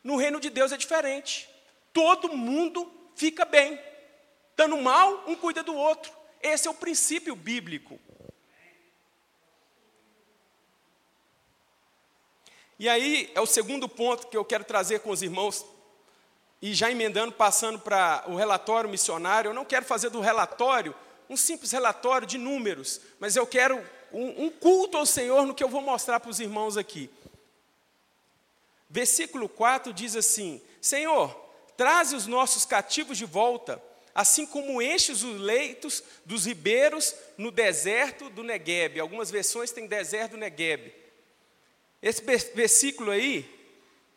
No 0.03 0.15
reino 0.17 0.39
de 0.39 0.49
Deus 0.49 0.71
é 0.71 0.77
diferente. 0.77 1.47
Todo 1.93 2.35
mundo 2.35 2.91
fica 3.15 3.45
bem. 3.45 3.79
Estando 4.51 4.77
mal, 4.77 5.23
um 5.27 5.35
cuida 5.35 5.63
do 5.63 5.75
outro. 5.75 6.11
Esse 6.41 6.67
é 6.67 6.71
o 6.71 6.75
princípio 6.75 7.35
bíblico. 7.35 7.99
E 12.77 12.89
aí 12.89 13.31
é 13.35 13.41
o 13.41 13.45
segundo 13.45 13.87
ponto 13.87 14.27
que 14.27 14.35
eu 14.35 14.43
quero 14.43 14.63
trazer 14.63 15.01
com 15.01 15.11
os 15.11 15.21
irmãos, 15.21 15.63
e 16.61 16.73
já 16.73 16.89
emendando, 16.89 17.31
passando 17.31 17.79
para 17.79 18.23
o 18.27 18.35
relatório 18.35 18.89
missionário. 18.89 19.49
Eu 19.49 19.53
não 19.53 19.65
quero 19.65 19.85
fazer 19.85 20.09
do 20.09 20.19
relatório 20.19 20.95
um 21.29 21.37
simples 21.37 21.71
relatório 21.71 22.27
de 22.27 22.37
números, 22.37 22.99
mas 23.19 23.35
eu 23.35 23.47
quero 23.47 23.81
um, 24.11 24.45
um 24.45 24.49
culto 24.49 24.97
ao 24.97 25.05
Senhor 25.05 25.45
no 25.45 25.53
que 25.53 25.63
eu 25.63 25.69
vou 25.69 25.81
mostrar 25.81 26.19
para 26.19 26.29
os 26.29 26.39
irmãos 26.39 26.75
aqui. 26.75 27.09
Versículo 28.89 29.47
4 29.47 29.93
diz 29.93 30.15
assim: 30.15 30.61
Senhor, 30.81 31.33
traze 31.77 32.15
os 32.15 32.27
nossos 32.27 32.65
cativos 32.65 33.17
de 33.17 33.25
volta, 33.25 33.81
assim 34.13 34.45
como 34.45 34.81
enches 34.81 35.23
os 35.23 35.39
leitos 35.39 36.03
dos 36.25 36.45
ribeiros 36.45 37.15
no 37.37 37.51
deserto 37.51 38.29
do 38.29 38.43
Negueb. 38.43 38.99
Algumas 38.99 39.31
versões 39.31 39.71
têm 39.71 39.87
deserto 39.87 40.31
do 40.31 40.37
Negueb. 40.37 40.93
Esse 42.01 42.21
versículo 42.53 43.11
aí, 43.11 43.49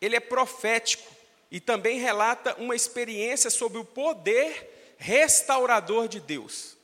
ele 0.01 0.15
é 0.15 0.19
profético 0.19 1.11
e 1.51 1.59
também 1.59 1.99
relata 1.99 2.55
uma 2.55 2.75
experiência 2.75 3.49
sobre 3.49 3.77
o 3.77 3.85
poder 3.85 4.95
restaurador 4.97 6.07
de 6.07 6.19
Deus. 6.19 6.75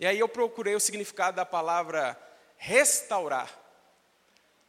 E 0.00 0.06
aí 0.06 0.18
eu 0.18 0.28
procurei 0.28 0.74
o 0.74 0.80
significado 0.80 1.36
da 1.36 1.46
palavra 1.46 2.18
restaurar 2.56 3.62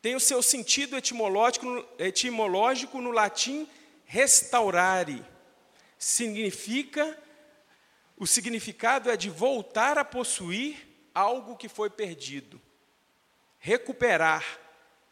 tem 0.04 0.16
o 0.16 0.20
seu 0.20 0.44
sentido 0.44 0.98
etimológico, 0.98 1.66
etimológico 1.98 3.00
no 3.00 3.10
latim 3.10 3.66
restaurare. 4.04 5.24
Significa, 5.98 7.18
o 8.24 8.26
significado 8.26 9.12
é 9.12 9.18
de 9.18 9.30
voltar 9.30 9.98
a 9.98 10.06
possuir 10.06 10.88
algo 11.14 11.58
que 11.58 11.68
foi 11.68 11.90
perdido. 11.90 12.60
Recuperar, 13.60 14.62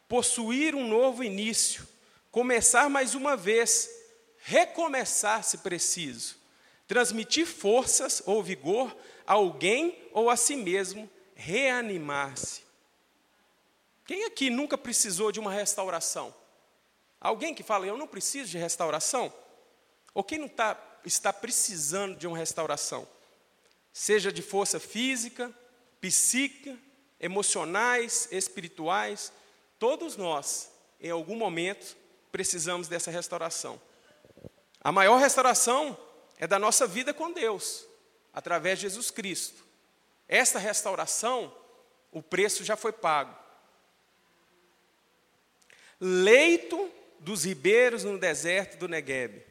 possuir 0.08 0.74
um 0.74 0.88
novo 0.88 1.22
início, 1.22 1.86
começar 2.32 2.90
mais 2.90 3.14
uma 3.14 3.36
vez, 3.36 3.90
recomeçar 4.38 5.44
se 5.44 5.58
preciso, 5.58 6.38
transmitir 6.88 7.46
forças 7.46 8.24
ou 8.26 8.42
vigor 8.42 8.96
a 9.28 9.34
alguém 9.34 10.08
ou 10.14 10.30
a 10.30 10.38
si 10.38 10.56
mesmo, 10.56 11.10
reanimar-se. 11.36 12.62
Quem 14.06 14.24
aqui 14.24 14.50
nunca 14.50 14.78
precisou 14.78 15.34
de 15.34 15.40
uma 15.42 15.52
restauração? 15.52 16.34
Alguém 17.20 17.54
que 17.54 17.62
fala, 17.62 17.86
eu 17.86 17.98
não 17.98 18.08
preciso 18.08 18.52
de 18.52 18.58
restauração? 18.58 19.34
Ou 20.14 20.24
quem 20.24 20.38
não 20.38 20.48
tá, 20.48 20.76
está 21.06 21.32
precisando 21.34 22.16
de 22.16 22.28
uma 22.28 22.38
restauração? 22.38 23.08
Seja 23.94 24.32
de 24.32 24.42
força 24.42 24.80
física, 24.80 25.54
psíquica, 26.00 26.78
emocionais, 27.20 28.28
espirituais, 28.32 29.32
todos 29.78 30.16
nós, 30.16 30.72
em 31.00 31.10
algum 31.10 31.36
momento, 31.36 31.96
precisamos 32.32 32.88
dessa 32.88 33.12
restauração. 33.12 33.80
A 34.80 34.92
maior 34.92 35.18
restauração 35.18 35.98
é 36.38 36.48
da 36.48 36.58
nossa 36.58 36.88
vida 36.88 37.14
com 37.14 37.32
Deus, 37.32 37.86
através 38.34 38.80
de 38.80 38.84
Jesus 38.84 39.12
Cristo. 39.12 39.64
Esta 40.28 40.58
restauração, 40.58 41.54
o 42.12 42.22
preço 42.22 42.64
já 42.64 42.76
foi 42.76 42.92
pago 42.92 43.42
leito 46.02 46.92
dos 47.20 47.44
ribeiros 47.44 48.04
no 48.04 48.18
deserto 48.18 48.78
do 48.78 48.88
Negueb. 48.88 49.46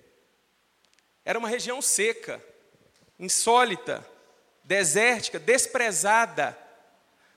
Era 1.31 1.39
uma 1.39 1.47
região 1.47 1.81
seca, 1.81 2.45
insólita, 3.17 4.05
desértica, 4.65 5.39
desprezada. 5.39 6.59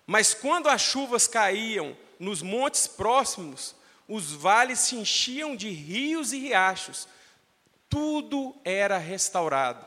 Mas 0.07 0.33
quando 0.33 0.67
as 0.67 0.81
chuvas 0.81 1.27
caíam 1.27 1.95
nos 2.17 2.41
montes 2.41 2.87
próximos, 2.87 3.75
os 4.07 4.31
vales 4.31 4.79
se 4.79 4.95
enchiam 4.95 5.55
de 5.55 5.69
rios 5.69 6.33
e 6.33 6.39
riachos. 6.39 7.07
Tudo 7.87 8.55
era 8.65 8.97
restaurado. 8.97 9.85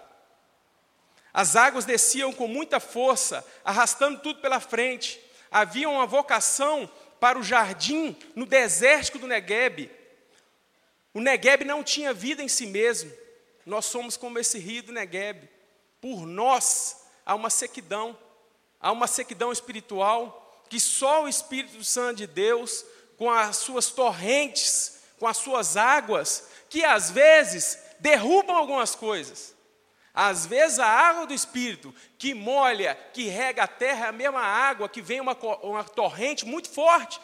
As 1.35 1.57
águas 1.57 1.85
desciam 1.85 2.33
com 2.33 2.47
muita 2.47 2.79
força, 2.79 3.45
arrastando 3.65 4.21
tudo 4.21 4.41
pela 4.41 4.61
frente. 4.61 5.21
Havia 5.51 5.89
uma 5.89 6.07
vocação 6.07 6.89
para 7.19 7.41
o 7.41 7.43
jardim 7.43 8.17
no 8.37 8.47
desértico 8.47 9.19
do 9.19 9.27
Negueb. 9.27 9.91
O 11.13 11.21
Negueb 11.21 11.65
não 11.65 11.83
tinha 11.83 12.15
vida 12.15 12.41
em 12.41 12.47
si 12.47 12.67
mesmo. 12.67 13.26
Nós 13.67 13.85
somos 13.87 14.17
como 14.17 14.39
esse 14.39 14.61
rio 14.61 14.85
do 14.85 14.93
Negueb. 14.93 15.49
Por 16.01 16.25
nós 16.25 17.05
há 17.27 17.35
uma 17.35 17.51
sequidão, 17.51 18.17
há 18.81 18.93
uma 18.93 19.09
sequidão 19.09 19.51
espiritual 19.51 20.65
que 20.71 20.79
só 20.79 21.25
o 21.25 21.29
Espírito 21.29 21.83
Santo 21.85 22.19
de 22.19 22.27
Deus, 22.27 22.85
com 23.17 23.31
as 23.31 23.57
suas 23.57 23.91
torrentes, 23.91 25.01
com 25.19 25.27
as 25.27 25.37
suas 25.37 25.77
águas, 25.77 26.49
que 26.69 26.85
às 26.85 27.11
vezes 27.11 27.79
derrubam 27.99 28.57
algumas 28.57 28.95
coisas. 28.95 29.55
Às 30.15 30.47
vezes 30.47 30.79
a 30.79 30.87
água 30.87 31.27
do 31.27 31.35
Espírito 31.35 31.95
que 32.19 32.35
molha, 32.35 32.95
que 33.13 33.29
rega 33.29 33.65
a 33.65 33.69
terra, 33.69 34.07
é 34.07 34.09
a 34.09 34.13
mesma 34.13 34.41
água 34.41 34.89
que 34.89 35.03
vem 35.03 35.21
uma, 35.21 35.37
uma 35.63 35.85
torrente 35.85 36.47
muito 36.47 36.71
forte, 36.71 37.21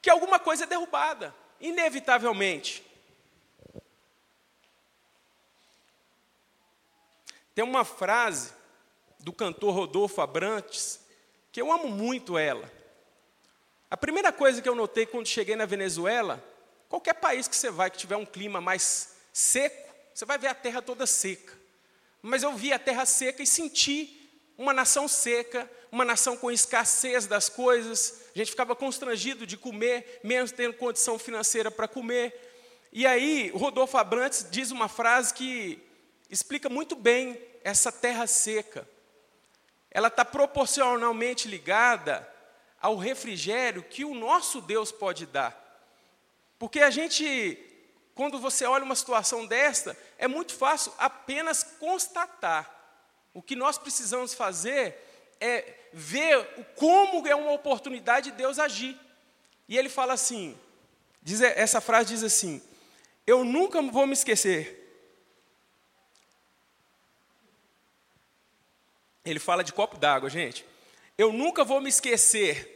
que 0.00 0.10
alguma 0.10 0.38
coisa 0.38 0.64
é 0.64 0.66
derrubada, 0.66 1.34
inevitavelmente. 1.60 2.84
Tem 7.54 7.64
uma 7.64 7.84
frase 7.84 8.52
do 9.20 9.32
cantor 9.32 9.74
Rodolfo 9.74 10.20
Abrantes 10.20 11.00
que 11.50 11.60
eu 11.60 11.70
amo 11.70 11.88
muito 11.88 12.38
ela. 12.38 12.70
A 13.90 13.96
primeira 13.96 14.32
coisa 14.32 14.62
que 14.62 14.68
eu 14.68 14.74
notei 14.74 15.04
quando 15.04 15.26
cheguei 15.26 15.54
na 15.54 15.66
Venezuela, 15.66 16.42
qualquer 16.88 17.14
país 17.14 17.46
que 17.46 17.54
você 17.54 17.70
vai 17.70 17.90
que 17.90 17.98
tiver 17.98 18.16
um 18.16 18.24
clima 18.24 18.60
mais 18.60 19.16
seco, 19.32 19.92
você 20.14 20.24
vai 20.24 20.38
ver 20.38 20.48
a 20.48 20.54
terra 20.54 20.80
toda 20.80 21.06
seca. 21.06 21.52
Mas 22.22 22.42
eu 22.42 22.54
vi 22.54 22.72
a 22.72 22.78
terra 22.78 23.04
seca 23.04 23.42
e 23.42 23.46
senti 23.46 24.30
uma 24.56 24.72
nação 24.72 25.06
seca, 25.06 25.70
uma 25.90 26.04
nação 26.04 26.36
com 26.38 26.50
escassez 26.50 27.26
das 27.26 27.50
coisas. 27.50 28.22
A 28.34 28.38
gente 28.38 28.50
ficava 28.50 28.74
constrangido 28.74 29.46
de 29.46 29.58
comer, 29.58 30.20
mesmo 30.24 30.56
tendo 30.56 30.74
condição 30.74 31.18
financeira 31.18 31.70
para 31.70 31.86
comer. 31.86 32.88
E 32.92 33.06
aí, 33.06 33.50
Rodolfo 33.54 33.98
Abrantes 33.98 34.46
diz 34.50 34.70
uma 34.70 34.88
frase 34.88 35.34
que 35.34 35.78
explica 36.32 36.70
muito 36.70 36.96
bem 36.96 37.38
essa 37.62 37.92
terra 37.92 38.26
seca. 38.26 38.88
Ela 39.90 40.08
está 40.08 40.24
proporcionalmente 40.24 41.46
ligada 41.46 42.26
ao 42.80 42.96
refrigério 42.96 43.82
que 43.82 44.02
o 44.02 44.14
nosso 44.14 44.62
Deus 44.62 44.90
pode 44.90 45.26
dar. 45.26 45.54
Porque 46.58 46.80
a 46.80 46.88
gente, 46.88 47.58
quando 48.14 48.38
você 48.38 48.64
olha 48.64 48.82
uma 48.82 48.96
situação 48.96 49.46
desta, 49.46 49.94
é 50.16 50.26
muito 50.26 50.54
fácil 50.54 50.94
apenas 50.96 51.62
constatar. 51.62 52.80
O 53.34 53.42
que 53.42 53.54
nós 53.54 53.76
precisamos 53.76 54.32
fazer 54.32 54.96
é 55.38 55.74
ver 55.92 56.46
como 56.76 57.28
é 57.28 57.34
uma 57.34 57.52
oportunidade 57.52 58.30
de 58.30 58.38
Deus 58.38 58.58
agir. 58.58 58.98
E 59.68 59.76
ele 59.76 59.90
fala 59.90 60.14
assim, 60.14 60.58
diz, 61.20 61.42
essa 61.42 61.80
frase 61.80 62.14
diz 62.14 62.22
assim: 62.24 62.62
eu 63.26 63.44
nunca 63.44 63.82
vou 63.82 64.06
me 64.06 64.14
esquecer. 64.14 64.81
Ele 69.24 69.38
fala 69.38 69.62
de 69.62 69.72
copo 69.72 69.96
d'água, 69.96 70.28
gente. 70.28 70.64
Eu 71.16 71.32
nunca 71.32 71.64
vou 71.64 71.80
me 71.80 71.88
esquecer 71.88 72.72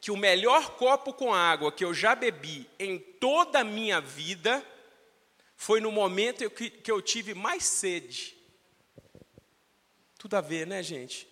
que 0.00 0.10
o 0.10 0.16
melhor 0.16 0.76
copo 0.76 1.12
com 1.12 1.32
água 1.32 1.72
que 1.72 1.84
eu 1.84 1.94
já 1.94 2.14
bebi 2.14 2.68
em 2.78 2.98
toda 2.98 3.60
a 3.60 3.64
minha 3.64 4.00
vida 4.00 4.64
foi 5.56 5.80
no 5.80 5.92
momento 5.92 6.50
que 6.50 6.90
eu 6.90 7.00
tive 7.00 7.34
mais 7.34 7.64
sede. 7.64 8.36
Tudo 10.18 10.36
a 10.36 10.40
ver, 10.40 10.66
né, 10.66 10.82
gente? 10.82 11.28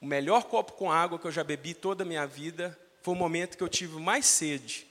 O 0.00 0.06
melhor 0.06 0.44
copo 0.44 0.72
com 0.72 0.90
água 0.90 1.18
que 1.18 1.26
eu 1.26 1.32
já 1.32 1.44
bebi 1.44 1.74
toda 1.74 2.04
a 2.04 2.06
minha 2.06 2.26
vida 2.26 2.78
foi 3.02 3.14
o 3.14 3.16
momento 3.16 3.56
que 3.56 3.62
eu 3.62 3.68
tive 3.68 3.98
mais 3.98 4.24
sede. 4.26 4.86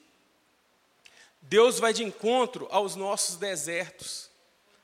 Deus 1.42 1.80
vai 1.80 1.94
de 1.94 2.04
encontro 2.04 2.68
aos 2.70 2.96
nossos 2.96 3.38
desertos, 3.38 4.30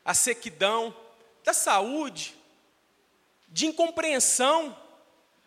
a 0.04 0.14
sequidão 0.14 0.96
da 1.44 1.54
saúde, 1.54 2.36
de 3.56 3.68
incompreensão, 3.68 4.78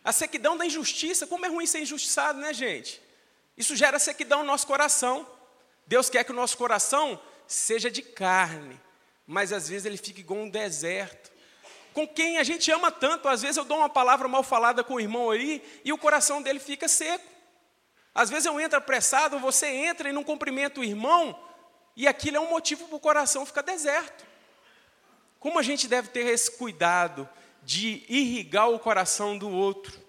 a 0.03 0.11
sequidão 0.11 0.57
da 0.57 0.65
injustiça. 0.65 1.27
Como 1.27 1.45
é 1.45 1.47
ruim 1.47 1.67
ser 1.67 1.81
injustiçado, 1.81 2.39
né, 2.39 2.51
gente? 2.51 2.99
Isso 3.55 3.75
gera 3.75 3.99
sequidão 3.99 4.39
no 4.39 4.45
nosso 4.45 4.65
coração. 4.65 5.27
Deus 5.85 6.09
quer 6.09 6.23
que 6.23 6.31
o 6.31 6.35
nosso 6.35 6.57
coração 6.57 7.21
seja 7.45 7.91
de 7.91 8.01
carne, 8.01 8.81
mas 9.27 9.53
às 9.53 9.69
vezes 9.69 9.85
ele 9.85 9.95
fica 9.95 10.21
igual 10.21 10.39
um 10.39 10.49
deserto. 10.49 11.31
Com 11.93 12.07
quem 12.07 12.39
a 12.39 12.43
gente 12.43 12.71
ama 12.71 12.89
tanto, 12.89 13.27
às 13.27 13.43
vezes 13.43 13.57
eu 13.57 13.63
dou 13.63 13.77
uma 13.77 13.89
palavra 13.89 14.27
mal 14.27 14.41
falada 14.41 14.83
com 14.83 14.95
o 14.95 14.99
irmão 14.99 15.29
aí 15.29 15.61
e 15.85 15.93
o 15.93 15.97
coração 15.97 16.41
dele 16.41 16.59
fica 16.59 16.87
seco. 16.87 17.29
Às 18.15 18.31
vezes 18.31 18.47
eu 18.47 18.59
entro 18.59 18.79
apressado, 18.79 19.37
você 19.37 19.67
entra 19.67 20.09
e 20.09 20.11
não 20.11 20.23
cumprimenta 20.23 20.79
o 20.79 20.83
irmão, 20.83 21.39
e 21.95 22.07
aquilo 22.07 22.37
é 22.37 22.39
um 22.39 22.49
motivo 22.49 22.87
para 22.87 22.95
o 22.95 22.99
coração 22.99 23.45
ficar 23.45 23.61
deserto. 23.61 24.25
Como 25.39 25.59
a 25.59 25.61
gente 25.61 25.87
deve 25.87 26.07
ter 26.07 26.25
esse 26.25 26.49
cuidado 26.49 27.29
de 27.63 28.03
irrigar 28.09 28.69
o 28.69 28.79
coração 28.79 29.37
do 29.37 29.49
outro? 29.49 29.99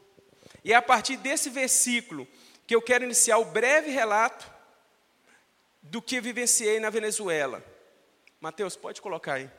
E 0.64 0.72
é 0.72 0.76
a 0.76 0.82
partir 0.82 1.16
desse 1.16 1.50
versículo 1.50 2.26
que 2.66 2.74
eu 2.74 2.82
quero 2.82 3.04
iniciar 3.04 3.38
o 3.38 3.44
breve 3.44 3.90
relato 3.90 4.50
do 5.82 6.00
que 6.00 6.20
vivenciei 6.20 6.78
na 6.78 6.90
Venezuela. 6.90 7.64
Mateus, 8.40 8.76
pode 8.76 9.00
colocar 9.00 9.34
aí. 9.34 9.50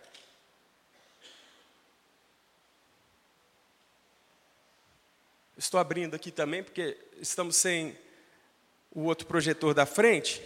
Estou 5.58 5.80
abrindo 5.80 6.15
aqui 6.15 6.32
também, 6.32 6.63
porque 6.63 6.97
estamos 7.19 7.56
sem 7.56 7.97
o 8.89 9.04
outro 9.04 9.27
projetor 9.27 9.73
da 9.73 9.86
frente. 9.86 10.41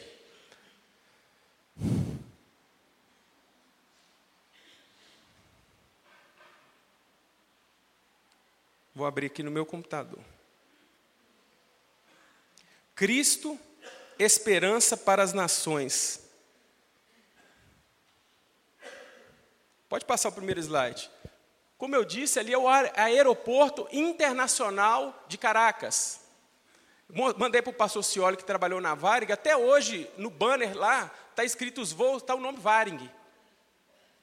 Vou 8.95 9.05
abrir 9.05 9.25
aqui 9.25 9.43
no 9.43 9.51
meu 9.51 9.65
computador. 9.65 10.23
Cristo, 12.95 13.60
esperança 14.17 14.95
para 14.95 15.21
as 15.21 15.34
nações. 15.34 16.21
Pode 19.89 20.05
passar 20.05 20.29
o 20.29 20.31
primeiro 20.31 20.62
slide. 20.62 21.12
Como 21.77 21.93
eu 21.93 22.05
disse, 22.05 22.39
ali 22.39 22.53
é 22.53 22.58
o 22.58 22.69
aeroporto 22.69 23.86
internacional 23.91 25.25
de 25.27 25.38
Caracas. 25.38 26.21
Mandei 27.38 27.62
para 27.62 27.71
o 27.71 27.73
pastor 27.73 28.01
Cioli, 28.01 28.38
que 28.38 28.45
trabalhou 28.45 28.79
na 28.79 28.95
Varig, 28.95 29.29
até 29.31 29.58
hoje, 29.58 30.10
no 30.17 30.29
banner 30.29 30.75
lá, 30.75 31.13
está 31.31 31.43
escrito 31.43 31.81
os 31.81 31.91
voos, 31.91 32.21
está 32.21 32.34
o 32.34 32.39
nome 32.39 32.60
Varig. 32.60 33.12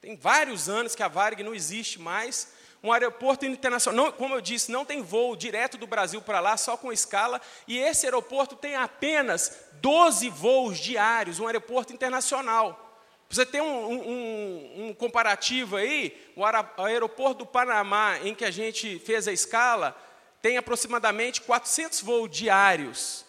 Tem 0.01 0.17
vários 0.17 0.67
anos 0.67 0.95
que 0.95 1.03
a 1.03 1.07
Varig 1.07 1.43
não 1.43 1.53
existe 1.53 2.01
mais. 2.01 2.51
Um 2.83 2.91
aeroporto 2.91 3.45
internacional, 3.45 4.05
não, 4.05 4.11
como 4.11 4.35
eu 4.35 4.41
disse, 4.41 4.69
não 4.69 4.83
tem 4.83 5.01
voo 5.01 5.37
direto 5.37 5.77
do 5.77 5.87
Brasil 5.87 6.21
para 6.21 6.41
lá, 6.41 6.57
só 6.57 6.75
com 6.75 6.91
escala. 6.91 7.39
E 7.65 7.79
esse 7.79 8.05
aeroporto 8.05 8.57
tem 8.57 8.75
apenas 8.75 9.57
12 9.75 10.29
voos 10.29 10.77
diários, 10.77 11.39
um 11.39 11.47
aeroporto 11.47 11.93
internacional. 11.93 12.99
Você 13.29 13.45
tem 13.45 13.61
um, 13.61 13.87
um, 13.87 14.87
um 14.87 14.93
comparativo 14.93 15.77
aí, 15.77 16.15
o 16.35 16.83
aeroporto 16.83 17.39
do 17.39 17.45
Panamá, 17.45 18.19
em 18.19 18.35
que 18.35 18.43
a 18.43 18.51
gente 18.51 18.99
fez 18.99 19.29
a 19.29 19.31
escala, 19.31 19.97
tem 20.41 20.57
aproximadamente 20.57 21.41
400 21.41 22.01
voos 22.01 22.29
diários. 22.29 23.25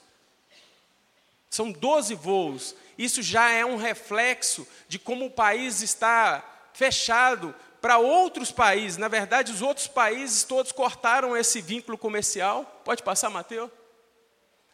São 1.48 1.70
12 1.70 2.16
voos. 2.16 2.74
Isso 2.98 3.22
já 3.22 3.52
é 3.52 3.64
um 3.64 3.76
reflexo 3.76 4.66
de 4.88 4.98
como 4.98 5.26
o 5.26 5.30
país 5.30 5.80
está 5.80 6.42
fechado 6.72 7.54
para 7.84 7.98
outros 7.98 8.50
países. 8.50 8.96
Na 8.96 9.08
verdade, 9.08 9.52
os 9.52 9.60
outros 9.60 9.86
países 9.86 10.42
todos 10.42 10.72
cortaram 10.72 11.36
esse 11.36 11.60
vínculo 11.60 11.98
comercial. 11.98 12.80
Pode 12.82 13.02
passar, 13.02 13.28
Mateus? 13.28 13.70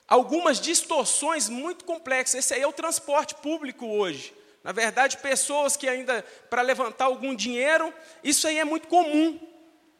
Algumas 0.07 0.61
distorções 0.61 1.49
muito 1.49 1.85
complexas. 1.85 2.37
Esse 2.37 2.55
aí 2.55 2.63
é 2.63 2.67
o 2.69 2.73
transporte 2.73 3.35
público 3.35 3.85
hoje. 3.85 4.33
Na 4.63 4.71
verdade, 4.71 5.17
pessoas 5.17 5.77
que 5.77 5.89
ainda, 5.89 6.25
para 6.49 6.63
levantar 6.63 7.07
algum 7.07 7.35
dinheiro, 7.35 7.93
isso 8.23 8.47
aí 8.47 8.61
é 8.61 8.65
muito 8.65 8.87
comum. 8.87 9.41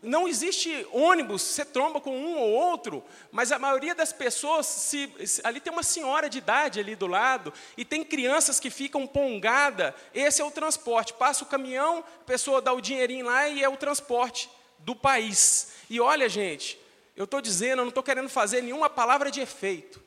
Não 0.03 0.27
existe 0.27 0.87
ônibus, 0.93 1.43
você 1.43 1.63
tromba 1.63 2.01
com 2.01 2.17
um 2.17 2.39
ou 2.39 2.51
outro, 2.51 3.05
mas 3.31 3.53
a 3.53 3.59
maioria 3.59 3.95
das 3.95 4.15
pessoas, 4.15 4.65
se, 4.67 5.13
ali 5.45 5.61
tem 5.61 5.71
uma 5.71 5.83
senhora 5.83 6.31
de 6.31 6.39
idade 6.39 6.81
ali 6.81 6.97
do 6.97 7.07
lado, 7.07 7.53
e 7.77 7.85
tem 7.85 8.03
crianças 8.03 8.59
que 8.59 8.71
ficam 8.71 9.07
pongada, 9.07 9.95
esse 10.15 10.41
é 10.41 10.45
o 10.45 10.51
transporte. 10.51 11.13
Passa 11.13 11.45
o 11.45 11.47
caminhão, 11.47 11.99
a 11.99 12.25
pessoa 12.25 12.63
dá 12.63 12.73
o 12.73 12.81
dinheirinho 12.81 13.27
lá 13.27 13.47
e 13.49 13.63
é 13.63 13.69
o 13.69 13.77
transporte 13.77 14.49
do 14.79 14.97
país. 14.97 15.73
E 15.91 16.01
olha, 16.01 16.31
gente, 16.31 16.81
eu 17.15 17.25
estou 17.25 17.43
dizendo, 17.43 17.81
eu 17.81 17.85
não 17.85 17.89
estou 17.91 18.03
querendo 18.03 18.31
fazer 18.31 18.63
nenhuma 18.63 18.89
palavra 18.89 19.31
de 19.31 19.43
efeito. 19.43 20.01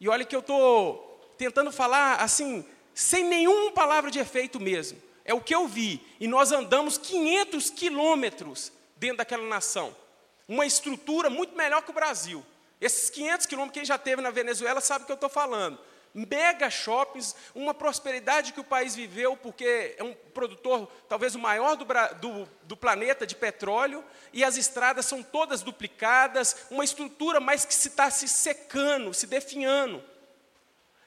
E 0.00 0.08
olha 0.08 0.24
que 0.24 0.34
eu 0.34 0.40
estou 0.40 1.32
tentando 1.38 1.70
falar 1.70 2.16
assim, 2.16 2.64
sem 2.92 3.22
nenhuma 3.22 3.70
palavra 3.70 4.10
de 4.10 4.18
efeito 4.18 4.58
mesmo. 4.58 5.00
É 5.24 5.32
o 5.32 5.40
que 5.40 5.54
eu 5.54 5.68
vi. 5.68 6.04
E 6.18 6.26
nós 6.26 6.50
andamos 6.50 6.98
500 6.98 7.70
quilômetros 7.70 8.72
dentro 8.98 9.18
daquela 9.18 9.44
nação. 9.44 9.94
Uma 10.46 10.66
estrutura 10.66 11.28
muito 11.28 11.56
melhor 11.56 11.82
que 11.82 11.90
o 11.90 11.94
Brasil. 11.94 12.44
Esses 12.80 13.10
500 13.10 13.46
quilômetros, 13.46 13.74
quem 13.74 13.84
já 13.84 13.98
teve 13.98 14.22
na 14.22 14.30
Venezuela 14.30 14.80
sabe 14.80 15.02
o 15.02 15.06
que 15.06 15.12
eu 15.12 15.14
estou 15.14 15.28
falando. 15.28 15.78
Mega 16.14 16.70
shoppings, 16.70 17.34
uma 17.54 17.74
prosperidade 17.74 18.52
que 18.52 18.60
o 18.60 18.64
país 18.64 18.94
viveu, 18.94 19.36
porque 19.36 19.94
é 19.98 20.02
um 20.02 20.14
produtor, 20.32 20.90
talvez 21.08 21.34
o 21.34 21.38
maior 21.38 21.76
do, 21.76 21.84
do, 22.20 22.48
do 22.62 22.76
planeta 22.76 23.26
de 23.26 23.36
petróleo, 23.36 24.02
e 24.32 24.42
as 24.42 24.56
estradas 24.56 25.06
são 25.06 25.22
todas 25.22 25.60
duplicadas, 25.60 26.66
uma 26.70 26.84
estrutura, 26.84 27.40
mas 27.40 27.64
que 27.64 27.74
se 27.74 27.88
está 27.88 28.10
se 28.10 28.26
secando, 28.26 29.12
se 29.12 29.26
definhando. 29.26 30.02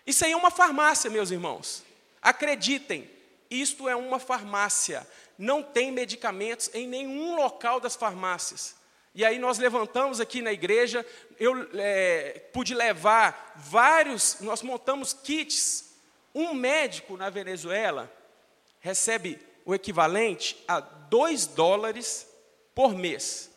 Isso 0.05 0.23
aí 0.23 0.31
é 0.31 0.37
uma 0.37 0.51
farmácia, 0.51 1.09
meus 1.09 1.31
irmãos. 1.31 1.83
Acreditem, 2.21 3.09
isto 3.49 3.89
é 3.89 3.95
uma 3.95 4.19
farmácia 4.19 5.05
não 5.41 5.63
tem 5.63 5.91
medicamentos 5.91 6.69
em 6.71 6.87
nenhum 6.87 7.35
local 7.35 7.79
das 7.79 7.95
farmácias. 7.95 8.75
E 9.15 9.25
aí 9.25 9.39
nós 9.39 9.57
levantamos 9.57 10.19
aqui 10.19 10.39
na 10.39 10.53
igreja, 10.53 11.03
eu 11.39 11.67
é, 11.73 12.43
pude 12.53 12.75
levar 12.75 13.53
vários, 13.55 14.37
nós 14.41 14.61
montamos 14.61 15.13
kits. 15.13 15.95
Um 16.33 16.53
médico 16.53 17.17
na 17.17 17.31
Venezuela 17.31 18.09
recebe 18.79 19.39
o 19.65 19.73
equivalente 19.73 20.63
a 20.67 20.79
2 20.79 21.47
dólares 21.47 22.27
por 22.75 22.93
mês. 22.93 23.49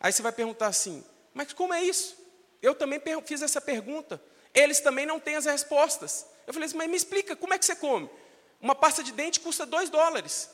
Aí 0.00 0.10
você 0.10 0.22
vai 0.22 0.32
perguntar 0.32 0.68
assim, 0.68 1.04
Mas 1.34 1.52
como 1.52 1.74
é 1.74 1.82
isso? 1.82 2.16
Eu 2.62 2.74
também 2.74 3.00
fiz 3.24 3.42
essa 3.42 3.60
pergunta. 3.60 4.20
Eles 4.54 4.80
também 4.80 5.04
não 5.04 5.20
têm 5.20 5.36
as 5.36 5.44
respostas. 5.44 6.26
Eu 6.46 6.54
falei 6.54 6.66
assim, 6.66 6.76
mas 6.78 6.88
me 6.88 6.96
explica, 6.96 7.36
como 7.36 7.52
é 7.52 7.58
que 7.58 7.66
você 7.66 7.76
come? 7.76 8.08
Uma 8.60 8.74
pasta 8.74 9.02
de 9.02 9.12
dente 9.12 9.40
custa 9.40 9.64
2 9.64 9.90
dólares. 9.90 10.50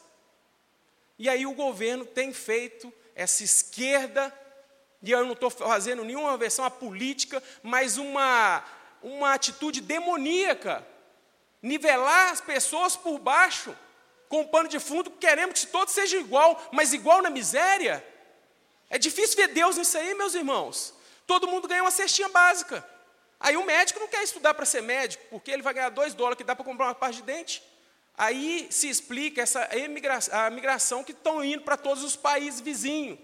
E 1.18 1.28
aí 1.28 1.46
o 1.46 1.52
governo 1.52 2.04
tem 2.04 2.32
feito 2.32 2.92
essa 3.14 3.44
esquerda, 3.44 4.32
e 5.02 5.10
eu 5.10 5.24
não 5.24 5.32
estou 5.32 5.50
fazendo 5.50 6.04
nenhuma 6.04 6.36
versão 6.36 6.64
à 6.64 6.70
política, 6.70 7.42
mas 7.62 7.96
uma, 7.98 8.64
uma 9.02 9.34
atitude 9.34 9.80
demoníaca. 9.80 10.86
Nivelar 11.62 12.32
as 12.32 12.40
pessoas 12.40 12.96
por 12.96 13.18
baixo, 13.18 13.76
com 14.28 14.40
um 14.40 14.46
pano 14.46 14.68
de 14.68 14.80
fundo, 14.80 15.10
queremos 15.10 15.60
que 15.60 15.66
todos 15.66 15.94
sejam 15.94 16.20
igual, 16.20 16.60
mas 16.72 16.92
igual 16.92 17.22
na 17.22 17.30
miséria. 17.30 18.04
É 18.90 18.98
difícil 18.98 19.36
ver 19.36 19.48
Deus 19.48 19.76
nisso 19.76 19.96
aí, 19.96 20.14
meus 20.14 20.34
irmãos. 20.34 20.94
Todo 21.26 21.48
mundo 21.48 21.68
ganha 21.68 21.82
uma 21.82 21.90
cestinha 21.90 22.28
básica. 22.28 22.86
Aí 23.38 23.56
o 23.56 23.64
médico 23.64 24.00
não 24.00 24.08
quer 24.08 24.22
estudar 24.22 24.54
para 24.54 24.64
ser 24.64 24.82
médico, 24.82 25.24
porque 25.30 25.50
ele 25.50 25.62
vai 25.62 25.74
ganhar 25.74 25.90
dois 25.90 26.14
dólares 26.14 26.38
que 26.38 26.44
dá 26.44 26.56
para 26.56 26.64
comprar 26.64 26.86
uma 26.86 26.94
parte 26.94 27.16
de 27.16 27.22
dente. 27.22 27.62
Aí 28.16 28.68
se 28.70 28.88
explica 28.88 29.42
essa 29.42 29.68
emigração, 29.76 30.38
a 30.38 30.50
migração 30.50 31.02
que 31.02 31.12
estão 31.12 31.44
indo 31.44 31.62
para 31.62 31.76
todos 31.76 32.04
os 32.04 32.14
países 32.14 32.60
vizinhos. 32.60 33.18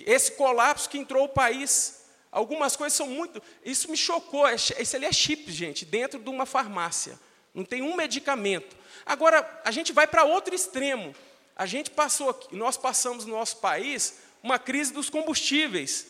Esse 0.00 0.32
colapso 0.32 0.88
que 0.88 0.98
entrou 0.98 1.24
o 1.24 1.28
país. 1.28 2.02
Algumas 2.30 2.76
coisas 2.76 2.96
são 2.96 3.06
muito. 3.06 3.42
Isso 3.64 3.90
me 3.90 3.96
chocou. 3.96 4.48
Isso 4.50 4.96
ali 4.96 5.06
é 5.06 5.12
chip, 5.12 5.50
gente, 5.50 5.84
dentro 5.84 6.18
de 6.20 6.28
uma 6.28 6.46
farmácia. 6.46 7.18
Não 7.52 7.64
tem 7.64 7.82
um 7.82 7.94
medicamento. 7.94 8.76
Agora, 9.06 9.62
a 9.64 9.70
gente 9.70 9.92
vai 9.92 10.06
para 10.06 10.24
outro 10.24 10.54
extremo. 10.54 11.14
A 11.56 11.66
gente 11.66 11.90
passou, 11.90 12.38
nós 12.50 12.76
passamos 12.76 13.24
no 13.24 13.34
nosso 13.34 13.58
país 13.58 14.18
uma 14.42 14.58
crise 14.58 14.92
dos 14.92 15.08
combustíveis. 15.08 16.08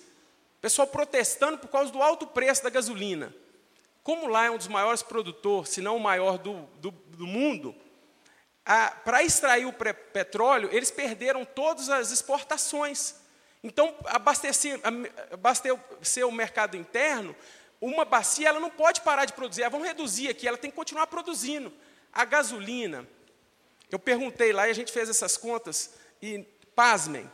Pessoal 0.60 0.86
protestando 0.86 1.58
por 1.58 1.68
causa 1.68 1.92
do 1.92 2.02
alto 2.02 2.26
preço 2.26 2.62
da 2.62 2.70
gasolina. 2.70 3.34
Como 4.02 4.26
lá 4.26 4.46
é 4.46 4.50
um 4.50 4.56
dos 4.56 4.68
maiores 4.68 5.02
produtores, 5.02 5.70
se 5.70 5.80
não 5.80 5.96
o 5.96 6.00
maior 6.00 6.38
do, 6.38 6.62
do, 6.80 6.90
do 6.90 7.26
mundo, 7.26 7.74
para 8.64 9.22
extrair 9.22 9.66
o 9.66 9.72
petróleo, 9.72 10.70
eles 10.72 10.90
perderam 10.90 11.44
todas 11.44 11.90
as 11.90 12.10
exportações. 12.10 13.16
Então, 13.62 13.94
abastecer, 14.06 14.80
o 16.26 16.32
mercado 16.32 16.76
interno, 16.76 17.36
uma 17.80 18.04
bacia 18.04 18.48
ela 18.48 18.60
não 18.60 18.70
pode 18.70 19.02
parar 19.02 19.26
de 19.26 19.34
produzir, 19.34 19.68
vamos 19.68 19.86
reduzir 19.86 20.28
aqui, 20.28 20.48
ela 20.48 20.56
tem 20.56 20.70
que 20.70 20.76
continuar 20.76 21.06
produzindo. 21.06 21.72
A 22.12 22.24
gasolina, 22.24 23.06
eu 23.90 23.98
perguntei 23.98 24.52
lá 24.52 24.66
e 24.66 24.70
a 24.70 24.74
gente 24.74 24.92
fez 24.92 25.08
essas 25.10 25.36
contas, 25.36 25.90
e 26.22 26.46
pasmem, 26.74 27.30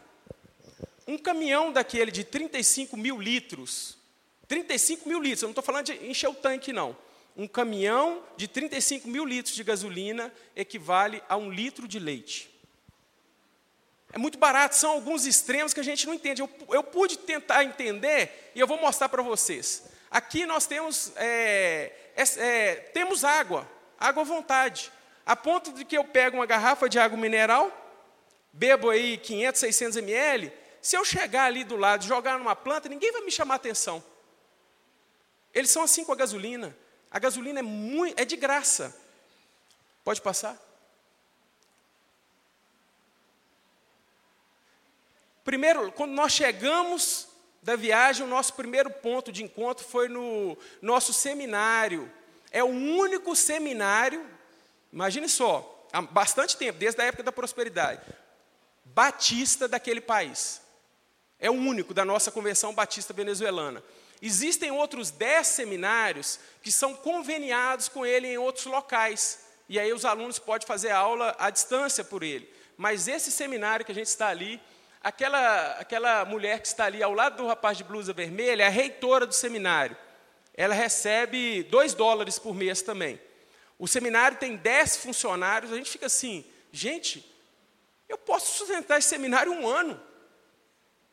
um 1.06 1.16
caminhão 1.16 1.72
daquele 1.72 2.10
de 2.10 2.24
35 2.24 2.96
mil 2.96 3.20
litros, 3.20 3.96
35 4.48 5.08
mil 5.08 5.20
litros, 5.20 5.42
eu 5.42 5.46
não 5.46 5.52
estou 5.52 5.62
falando 5.62 5.86
de 5.86 6.06
encher 6.06 6.28
o 6.28 6.34
tanque, 6.34 6.72
não 6.72 6.96
um 7.36 7.46
caminhão 7.46 8.22
de 8.36 8.46
35 8.48 9.08
mil 9.08 9.24
litros 9.24 9.54
de 9.54 9.64
gasolina 9.64 10.32
equivale 10.54 11.22
a 11.28 11.36
um 11.36 11.50
litro 11.50 11.88
de 11.88 11.98
leite. 11.98 12.50
É 14.12 14.18
muito 14.18 14.38
barato, 14.38 14.74
são 14.74 14.90
alguns 14.90 15.24
extremos 15.24 15.72
que 15.72 15.80
a 15.80 15.84
gente 15.84 16.06
não 16.06 16.14
entende. 16.14 16.42
Eu, 16.42 16.50
eu 16.70 16.82
pude 16.82 17.16
tentar 17.18 17.64
entender 17.64 18.50
e 18.54 18.60
eu 18.60 18.66
vou 18.66 18.78
mostrar 18.78 19.08
para 19.08 19.22
vocês. 19.22 19.84
Aqui 20.10 20.44
nós 20.44 20.66
temos, 20.66 21.12
é, 21.16 21.92
é, 22.16 22.74
temos 22.92 23.24
água, 23.24 23.70
água 23.98 24.22
à 24.22 24.26
vontade. 24.26 24.90
A 25.24 25.36
ponto 25.36 25.72
de 25.72 25.84
que 25.84 25.96
eu 25.96 26.04
pego 26.04 26.38
uma 26.38 26.46
garrafa 26.46 26.88
de 26.88 26.98
água 26.98 27.16
mineral, 27.16 27.70
bebo 28.52 28.90
aí 28.90 29.16
500, 29.16 29.60
600 29.60 29.96
ml, 29.98 30.52
se 30.82 30.96
eu 30.96 31.04
chegar 31.04 31.44
ali 31.44 31.62
do 31.62 31.76
lado 31.76 32.04
jogar 32.04 32.38
numa 32.38 32.56
planta, 32.56 32.88
ninguém 32.88 33.12
vai 33.12 33.22
me 33.22 33.30
chamar 33.30 33.56
atenção. 33.56 34.02
Eles 35.54 35.70
são 35.70 35.82
assim 35.82 36.04
com 36.04 36.12
a 36.12 36.16
gasolina. 36.16 36.76
A 37.10 37.18
gasolina 37.18 37.58
é, 37.58 37.62
muito, 37.62 38.20
é 38.20 38.24
de 38.24 38.36
graça. 38.36 38.96
Pode 40.04 40.20
passar? 40.22 40.56
Primeiro, 45.44 45.90
quando 45.92 46.12
nós 46.12 46.32
chegamos 46.32 47.26
da 47.62 47.74
viagem, 47.76 48.24
o 48.24 48.28
nosso 48.28 48.54
primeiro 48.54 48.90
ponto 48.90 49.32
de 49.32 49.42
encontro 49.42 49.84
foi 49.84 50.08
no 50.08 50.56
nosso 50.80 51.12
seminário. 51.12 52.10
É 52.50 52.62
o 52.62 52.68
único 52.68 53.34
seminário, 53.34 54.24
imagine 54.92 55.28
só, 55.28 55.88
há 55.92 56.00
bastante 56.02 56.56
tempo, 56.56 56.78
desde 56.78 57.00
a 57.00 57.04
época 57.04 57.22
da 57.22 57.32
prosperidade, 57.32 58.02
batista 58.84 59.66
daquele 59.68 60.00
país. 60.00 60.59
É 61.40 61.50
o 61.50 61.54
único 61.54 61.94
da 61.94 62.04
nossa 62.04 62.30
convenção 62.30 62.74
batista 62.74 63.12
venezuelana. 63.12 63.82
Existem 64.22 64.70
outros 64.70 65.10
dez 65.10 65.46
seminários 65.46 66.38
que 66.62 66.70
são 66.70 66.94
conveniados 66.94 67.88
com 67.88 68.04
ele 68.04 68.28
em 68.28 68.36
outros 68.36 68.66
locais. 68.66 69.46
E 69.68 69.78
aí 69.78 69.92
os 69.92 70.04
alunos 70.04 70.38
podem 70.38 70.66
fazer 70.66 70.90
aula 70.90 71.34
à 71.38 71.48
distância 71.48 72.04
por 72.04 72.22
ele. 72.22 72.52
Mas 72.76 73.08
esse 73.08 73.30
seminário 73.30 73.84
que 73.84 73.92
a 73.92 73.94
gente 73.94 74.08
está 74.08 74.28
ali, 74.28 74.60
aquela, 75.02 75.72
aquela 75.72 76.24
mulher 76.24 76.60
que 76.60 76.66
está 76.66 76.84
ali 76.84 77.02
ao 77.02 77.14
lado 77.14 77.38
do 77.38 77.46
rapaz 77.46 77.78
de 77.78 77.84
blusa 77.84 78.12
vermelha, 78.12 78.64
é 78.64 78.66
a 78.66 78.70
reitora 78.70 79.26
do 79.26 79.34
seminário. 79.34 79.96
Ela 80.54 80.74
recebe 80.74 81.62
dois 81.62 81.94
dólares 81.94 82.38
por 82.38 82.54
mês 82.54 82.82
também. 82.82 83.18
O 83.78 83.88
seminário 83.88 84.36
tem 84.36 84.56
dez 84.56 84.96
funcionários, 84.96 85.72
a 85.72 85.76
gente 85.76 85.90
fica 85.90 86.04
assim, 86.04 86.44
gente, 86.70 87.24
eu 88.06 88.18
posso 88.18 88.58
sustentar 88.58 88.98
esse 88.98 89.08
seminário 89.08 89.52
um 89.52 89.66
ano. 89.66 89.98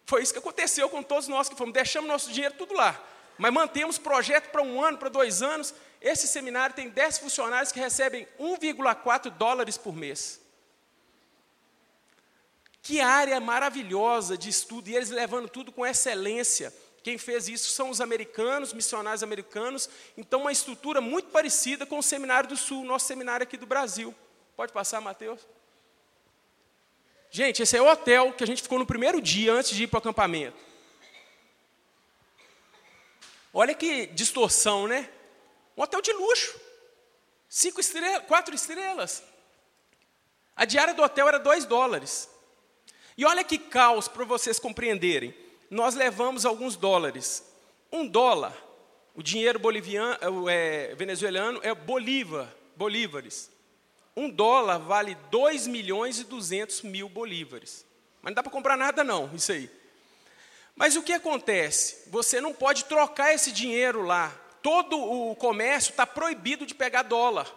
Foi 0.08 0.24
isso 0.24 0.32
que 0.32 0.40
aconteceu 0.40 0.90
com 0.90 1.04
todos 1.04 1.28
nós 1.28 1.50
que 1.50 1.56
fomos. 1.56 1.74
Deixamos 1.74 2.10
nosso 2.10 2.32
dinheiro 2.32 2.56
tudo 2.58 2.74
lá. 2.74 2.98
Mas 3.38 3.52
mantemos 3.54 3.98
projeto 3.98 4.50
para 4.50 4.62
um 4.62 4.82
ano, 4.82 4.98
para 4.98 5.10
dois 5.10 5.44
anos. 5.44 5.74
Esse 6.02 6.28
seminário 6.28 6.74
tem 6.74 6.88
10 6.88 7.20
funcionários 7.20 7.74
que 7.74 7.80
recebem 7.80 8.26
1,4 8.40 9.30
dólares 9.32 9.78
por 9.78 9.94
mês. 9.94 10.40
Que 12.82 13.02
área 13.02 13.38
maravilhosa 13.42 14.38
de 14.38 14.50
estudo, 14.50 14.90
e 14.90 14.96
eles 14.96 15.10
levando 15.10 15.50
tudo 15.50 15.74
com 15.74 15.86
excelência. 15.86 16.74
Quem 17.04 17.18
fez 17.18 17.50
isso 17.50 17.70
são 17.72 17.90
os 17.90 18.00
americanos, 18.00 18.72
missionários 18.72 19.24
americanos. 19.24 19.90
Então, 20.16 20.42
uma 20.42 20.54
estrutura 20.54 21.02
muito 21.02 21.30
parecida 21.30 21.86
com 21.86 22.00
o 22.00 22.04
Seminário 22.04 22.48
do 22.48 22.56
Sul, 22.56 22.86
nosso 22.86 23.08
seminário 23.08 23.44
aqui 23.44 23.58
do 23.58 23.66
Brasil. 23.66 24.16
Pode 24.56 24.72
passar, 24.72 25.02
Mateus? 25.02 25.46
Gente, 27.30 27.62
esse 27.62 27.76
é 27.76 27.82
o 27.82 27.90
hotel 27.90 28.34
que 28.34 28.44
a 28.44 28.48
gente 28.48 28.62
ficou 28.62 28.80
no 28.80 28.86
primeiro 28.86 29.22
dia 29.22 29.54
antes 29.54 29.72
de 29.72 29.84
ir 29.84 29.88
para 29.88 29.98
o 29.98 30.00
acampamento. 30.00 30.58
Olha 33.54 33.74
que 33.74 34.08
distorção, 34.08 34.88
né? 34.88 35.10
Um 35.76 35.82
hotel 35.82 36.02
de 36.02 36.14
luxo. 36.14 36.60
Cinco 37.50 37.80
estrelas, 37.80 38.26
quatro 38.28 38.54
estrelas. 38.54 39.24
A 40.56 40.66
diária 40.66 40.94
do 40.94 41.02
hotel 41.02 41.28
era 41.28 41.38
dois 41.38 41.66
dólares. 41.66 42.30
E 43.18 43.26
olha 43.26 43.44
que 43.44 43.58
caos 43.58 44.08
para 44.08 44.26
vocês 44.26 44.60
compreenderem. 44.60 45.36
Nós 45.70 45.96
levamos 45.96 46.46
alguns 46.46 46.76
dólares. 46.76 47.44
Um 47.92 48.08
dólar, 48.08 48.56
o 49.16 49.24
dinheiro 49.24 49.60
boliviano, 49.60 50.50
é, 50.50 50.94
venezuelano 50.96 51.60
é 51.64 51.74
bolívar, 51.74 52.54
bolívares 52.76 53.50
um 54.18 54.28
dólar 54.28 54.80
vale 54.80 55.14
2 55.30 55.68
milhões 55.68 56.18
e 56.20 56.24
200 56.24 56.82
mil 56.82 57.08
bolívares. 57.08 57.86
Mas 58.20 58.32
não 58.32 58.34
dá 58.34 58.42
para 58.42 58.52
comprar 58.52 58.76
nada 58.76 59.04
não, 59.04 59.30
isso 59.36 59.52
aí. 59.52 59.70
Mas 60.76 60.96
o 60.96 61.04
que 61.04 61.14
acontece? 61.14 62.10
Você 62.10 62.42
não 62.42 62.52
pode 62.52 62.86
trocar 62.86 63.32
esse 63.32 63.52
dinheiro 63.52 64.02
lá. 64.02 64.30
Todo 64.64 65.00
o 65.00 65.36
comércio 65.36 65.92
está 65.92 66.08
proibido 66.08 66.66
de 66.66 66.74
pegar 66.74 67.04
dólar. 67.04 67.48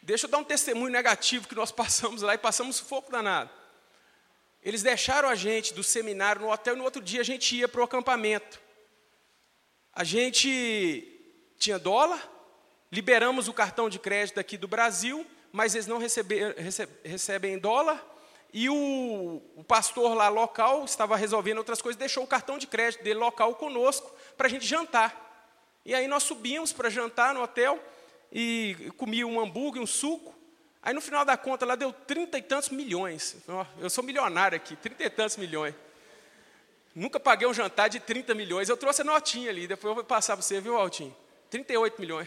Deixa 0.00 0.26
eu 0.26 0.30
dar 0.30 0.38
um 0.38 0.44
testemunho 0.44 0.92
negativo 0.92 1.48
que 1.48 1.54
nós 1.56 1.72
passamos 1.74 2.22
lá 2.22 2.34
e 2.34 2.38
passamos 2.38 2.76
sufoco 2.76 3.10
danado. 3.10 3.50
Eles 4.62 4.84
deixaram 4.84 5.28
a 5.28 5.34
gente 5.34 5.74
do 5.74 5.82
seminário 5.82 6.42
no 6.42 6.52
hotel 6.52 6.74
e 6.74 6.78
no 6.78 6.84
outro 6.84 7.02
dia 7.02 7.22
a 7.22 7.24
gente 7.24 7.56
ia 7.56 7.66
para 7.66 7.80
o 7.80 7.84
acampamento. 7.84 8.60
A 9.92 10.04
gente 10.04 11.20
tinha 11.58 11.76
dólar, 11.76 12.22
liberamos 12.90 13.48
o 13.48 13.52
cartão 13.52 13.90
de 13.90 13.98
crédito 13.98 14.38
aqui 14.38 14.56
do 14.56 14.68
Brasil 14.68 15.26
mas 15.52 15.74
eles 15.74 15.86
não 15.86 15.98
recebe, 15.98 16.52
recebe, 16.54 16.92
recebem 17.04 17.54
em 17.54 17.58
dólar. 17.58 18.04
E 18.52 18.68
o, 18.70 19.42
o, 19.56 19.64
pastor 19.64 20.14
lá 20.14 20.28
local 20.28 20.84
estava 20.84 21.16
resolvendo 21.16 21.58
outras 21.58 21.82
coisas, 21.82 21.98
deixou 21.98 22.24
o 22.24 22.26
cartão 22.26 22.56
de 22.56 22.66
crédito 22.66 23.02
dele 23.02 23.18
local 23.18 23.54
conosco 23.54 24.10
para 24.36 24.46
a 24.46 24.50
gente 24.50 24.66
jantar. 24.66 25.24
E 25.84 25.94
aí 25.94 26.08
nós 26.08 26.22
subimos 26.22 26.72
para 26.72 26.88
jantar 26.88 27.34
no 27.34 27.42
hotel 27.42 27.78
e 28.32 28.90
comi 28.96 29.24
um 29.24 29.40
hambúrguer, 29.40 29.82
um 29.82 29.86
suco. 29.86 30.34
Aí 30.82 30.94
no 30.94 31.00
final 31.00 31.24
da 31.24 31.36
conta 31.36 31.66
lá 31.66 31.74
deu 31.74 31.92
trinta 31.92 32.38
e 32.38 32.42
tantos 32.42 32.70
milhões. 32.70 33.36
Eu 33.78 33.90
sou 33.90 34.02
milionário 34.02 34.56
aqui, 34.56 34.74
trinta 34.76 35.04
e 35.04 35.10
tantos 35.10 35.36
milhões. 35.36 35.74
Nunca 36.94 37.20
paguei 37.20 37.46
um 37.46 37.52
jantar 37.52 37.88
de 37.88 38.00
30 38.00 38.34
milhões. 38.34 38.70
Eu 38.70 38.76
trouxe 38.76 39.02
a 39.02 39.04
notinha 39.04 39.50
ali, 39.50 39.66
depois 39.66 39.90
eu 39.90 39.94
vou 39.96 40.02
passar 40.02 40.34
para 40.34 40.42
você, 40.42 40.62
viu, 40.62 40.78
Altinho? 40.78 41.14
38 41.50 42.00
milhões. 42.00 42.26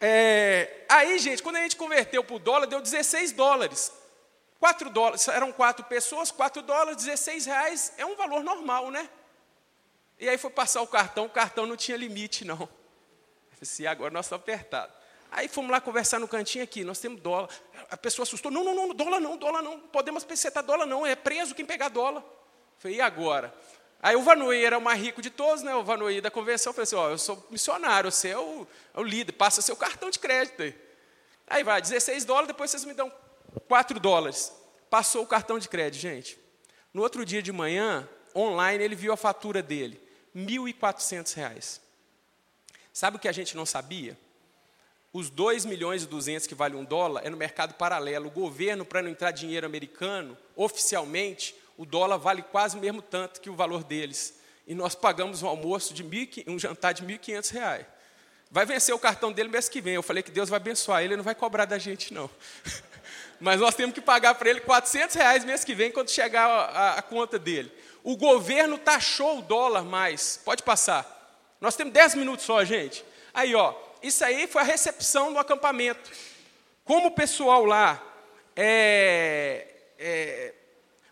É, 0.00 0.84
aí, 0.88 1.18
gente, 1.18 1.42
quando 1.42 1.56
a 1.56 1.62
gente 1.62 1.76
converteu 1.76 2.24
para 2.24 2.36
o 2.36 2.38
dólar, 2.38 2.66
deu 2.66 2.80
16 2.80 3.32
dólares. 3.32 3.92
4 4.58 4.90
dólares, 4.90 5.26
eram 5.28 5.52
quatro 5.52 5.84
pessoas, 5.86 6.30
4 6.30 6.62
dólares, 6.62 6.96
16 7.04 7.46
reais, 7.46 7.92
é 7.96 8.04
um 8.04 8.14
valor 8.14 8.44
normal, 8.44 8.90
né? 8.90 9.08
E 10.18 10.28
aí 10.28 10.36
foi 10.36 10.50
passar 10.50 10.82
o 10.82 10.86
cartão, 10.86 11.24
o 11.24 11.30
cartão 11.30 11.66
não 11.66 11.76
tinha 11.76 11.96
limite, 11.96 12.44
não. 12.44 12.60
Eu 12.60 13.58
disse, 13.62 13.86
agora 13.86 14.12
nós 14.12 14.26
estamos 14.26 14.42
apertados. 14.42 14.94
Aí 15.32 15.48
fomos 15.48 15.70
lá 15.70 15.80
conversar 15.80 16.18
no 16.18 16.28
cantinho 16.28 16.62
aqui, 16.62 16.84
nós 16.84 16.98
temos 16.98 17.22
dólar. 17.22 17.48
A 17.90 17.96
pessoa 17.96 18.24
assustou, 18.24 18.50
não, 18.50 18.62
não, 18.62 18.74
não, 18.74 18.94
dólar 18.94 19.20
não, 19.20 19.36
dólar 19.36 19.62
não, 19.62 19.80
podemos 19.80 20.24
pesetar 20.24 20.62
dólar 20.62 20.84
não, 20.84 21.06
é 21.06 21.14
preso 21.14 21.54
quem 21.54 21.64
pegar 21.64 21.88
dólar. 21.88 22.20
Eu 22.20 22.78
falei, 22.78 22.96
e 22.98 23.00
agora? 23.00 23.54
Aí 24.02 24.16
o 24.16 24.22
Vanoi 24.22 24.64
era 24.64 24.78
o 24.78 24.80
mais 24.80 25.00
rico 25.00 25.20
de 25.20 25.28
todos, 25.28 25.62
né? 25.62 25.74
o 25.74 25.84
Vanoi 25.84 26.20
da 26.20 26.30
convenção, 26.30 26.72
falou 26.72 26.82
assim, 26.84 26.96
ó, 26.96 27.10
eu 27.10 27.18
sou 27.18 27.46
missionário, 27.50 28.10
você 28.10 28.28
é 28.28 28.38
o, 28.38 28.66
é 28.94 29.00
o 29.00 29.02
líder, 29.02 29.32
passa 29.32 29.60
seu 29.60 29.76
cartão 29.76 30.08
de 30.10 30.18
crédito 30.18 30.62
aí. 30.62 30.74
Aí 31.46 31.62
vai, 31.62 31.82
16 31.82 32.24
dólares, 32.24 32.48
depois 32.48 32.70
vocês 32.70 32.84
me 32.84 32.94
dão 32.94 33.12
4 33.68 34.00
dólares. 34.00 34.52
Passou 34.88 35.22
o 35.22 35.26
cartão 35.26 35.58
de 35.58 35.68
crédito, 35.68 36.00
gente. 36.00 36.38
No 36.94 37.02
outro 37.02 37.24
dia 37.24 37.42
de 37.42 37.52
manhã, 37.52 38.08
online, 38.34 38.82
ele 38.82 38.94
viu 38.94 39.12
a 39.12 39.16
fatura 39.16 39.62
dele, 39.62 40.00
R$ 40.34 40.46
1.400. 40.46 41.80
Sabe 42.92 43.16
o 43.16 43.20
que 43.20 43.28
a 43.28 43.32
gente 43.32 43.56
não 43.56 43.66
sabia? 43.66 44.18
Os 45.12 45.28
2 45.28 45.64
milhões 45.64 46.04
e 46.04 46.06
200 46.06 46.46
que 46.46 46.54
vale 46.54 46.76
um 46.76 46.84
dólar 46.84 47.22
é 47.24 47.30
no 47.30 47.36
mercado 47.36 47.74
paralelo. 47.74 48.28
O 48.28 48.30
governo, 48.30 48.84
para 48.84 49.02
não 49.02 49.10
entrar 49.10 49.32
dinheiro 49.32 49.66
americano, 49.66 50.38
oficialmente, 50.54 51.54
o 51.80 51.86
dólar 51.86 52.18
vale 52.18 52.42
quase 52.42 52.76
o 52.76 52.78
mesmo 52.78 53.00
tanto 53.00 53.40
que 53.40 53.48
o 53.48 53.54
valor 53.54 53.82
deles. 53.82 54.38
E 54.66 54.74
nós 54.74 54.94
pagamos 54.94 55.42
um 55.42 55.48
almoço 55.48 55.94
de 55.94 56.04
mil, 56.04 56.28
um 56.46 56.58
jantar 56.58 56.92
de 56.92 57.02
R$ 57.02 57.18
1.500. 57.18 57.86
Vai 58.50 58.66
vencer 58.66 58.94
o 58.94 58.98
cartão 58.98 59.32
dele 59.32 59.48
mês 59.48 59.66
que 59.66 59.80
vem. 59.80 59.94
Eu 59.94 60.02
falei 60.02 60.22
que 60.22 60.30
Deus 60.30 60.50
vai 60.50 60.58
abençoar 60.58 61.00
ele, 61.00 61.14
ele 61.14 61.16
não 61.16 61.24
vai 61.24 61.34
cobrar 61.34 61.64
da 61.64 61.78
gente, 61.78 62.12
não. 62.12 62.28
Mas 63.40 63.58
nós 63.58 63.74
temos 63.74 63.94
que 63.94 64.00
pagar 64.02 64.34
para 64.34 64.50
ele 64.50 64.60
400 64.60 65.16
reais 65.16 65.42
mês 65.42 65.64
que 65.64 65.74
vem, 65.74 65.90
quando 65.90 66.10
chegar 66.10 66.44
a, 66.44 66.64
a, 66.64 66.98
a 66.98 67.02
conta 67.02 67.38
dele. 67.38 67.72
O 68.04 68.14
governo 68.14 68.76
taxou 68.76 69.38
o 69.38 69.42
dólar 69.42 69.82
mais. 69.82 70.38
Pode 70.44 70.62
passar. 70.62 71.40
Nós 71.62 71.76
temos 71.76 71.94
10 71.94 72.16
minutos 72.16 72.44
só, 72.44 72.62
gente. 72.62 73.02
Aí, 73.32 73.54
ó, 73.54 73.74
isso 74.02 74.22
aí 74.22 74.46
foi 74.46 74.60
a 74.60 74.66
recepção 74.66 75.32
do 75.32 75.38
acampamento. 75.38 76.10
Como 76.84 77.08
o 77.08 77.12
pessoal 77.12 77.64
lá, 77.64 78.06
é, 78.54 79.66
é, 79.98 80.54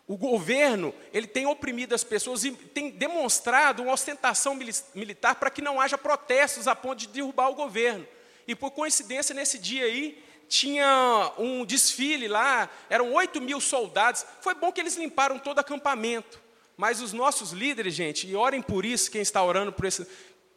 o 0.09 0.17
governo, 0.17 0.95
ele 1.13 1.27
tem 1.27 1.47
oprimido 1.47 1.95
as 1.95 2.03
pessoas 2.03 2.43
e 2.43 2.51
tem 2.51 2.89
demonstrado 2.91 3.83
uma 3.83 3.93
ostentação 3.93 4.59
militar 4.95 5.35
para 5.35 5.51
que 5.51 5.61
não 5.61 5.79
haja 5.79 5.99
protestos 5.99 6.67
a 6.67 6.75
ponto 6.75 7.01
de 7.01 7.09
derrubar 7.09 7.51
o 7.51 7.55
governo. 7.55 8.09
E 8.47 8.55
por 8.55 8.71
coincidência, 8.71 9.35
nesse 9.35 9.59
dia 9.59 9.85
aí, 9.85 10.25
tinha 10.49 11.31
um 11.37 11.63
desfile 11.63 12.27
lá, 12.27 12.71
eram 12.89 13.13
8 13.13 13.39
mil 13.39 13.61
soldados. 13.61 14.25
Foi 14.41 14.55
bom 14.55 14.73
que 14.73 14.81
eles 14.81 14.97
limparam 14.97 15.39
todo 15.39 15.59
o 15.59 15.61
acampamento. 15.61 16.41
Mas 16.75 17.03
os 17.03 17.13
nossos 17.13 17.53
líderes, 17.53 17.93
gente, 17.93 18.27
e 18.27 18.35
orem 18.35 18.63
por 18.63 18.87
isso, 18.87 19.11
quem 19.11 19.21
está 19.21 19.43
orando 19.43 19.73
por 19.75 19.85
isso, 19.85 20.07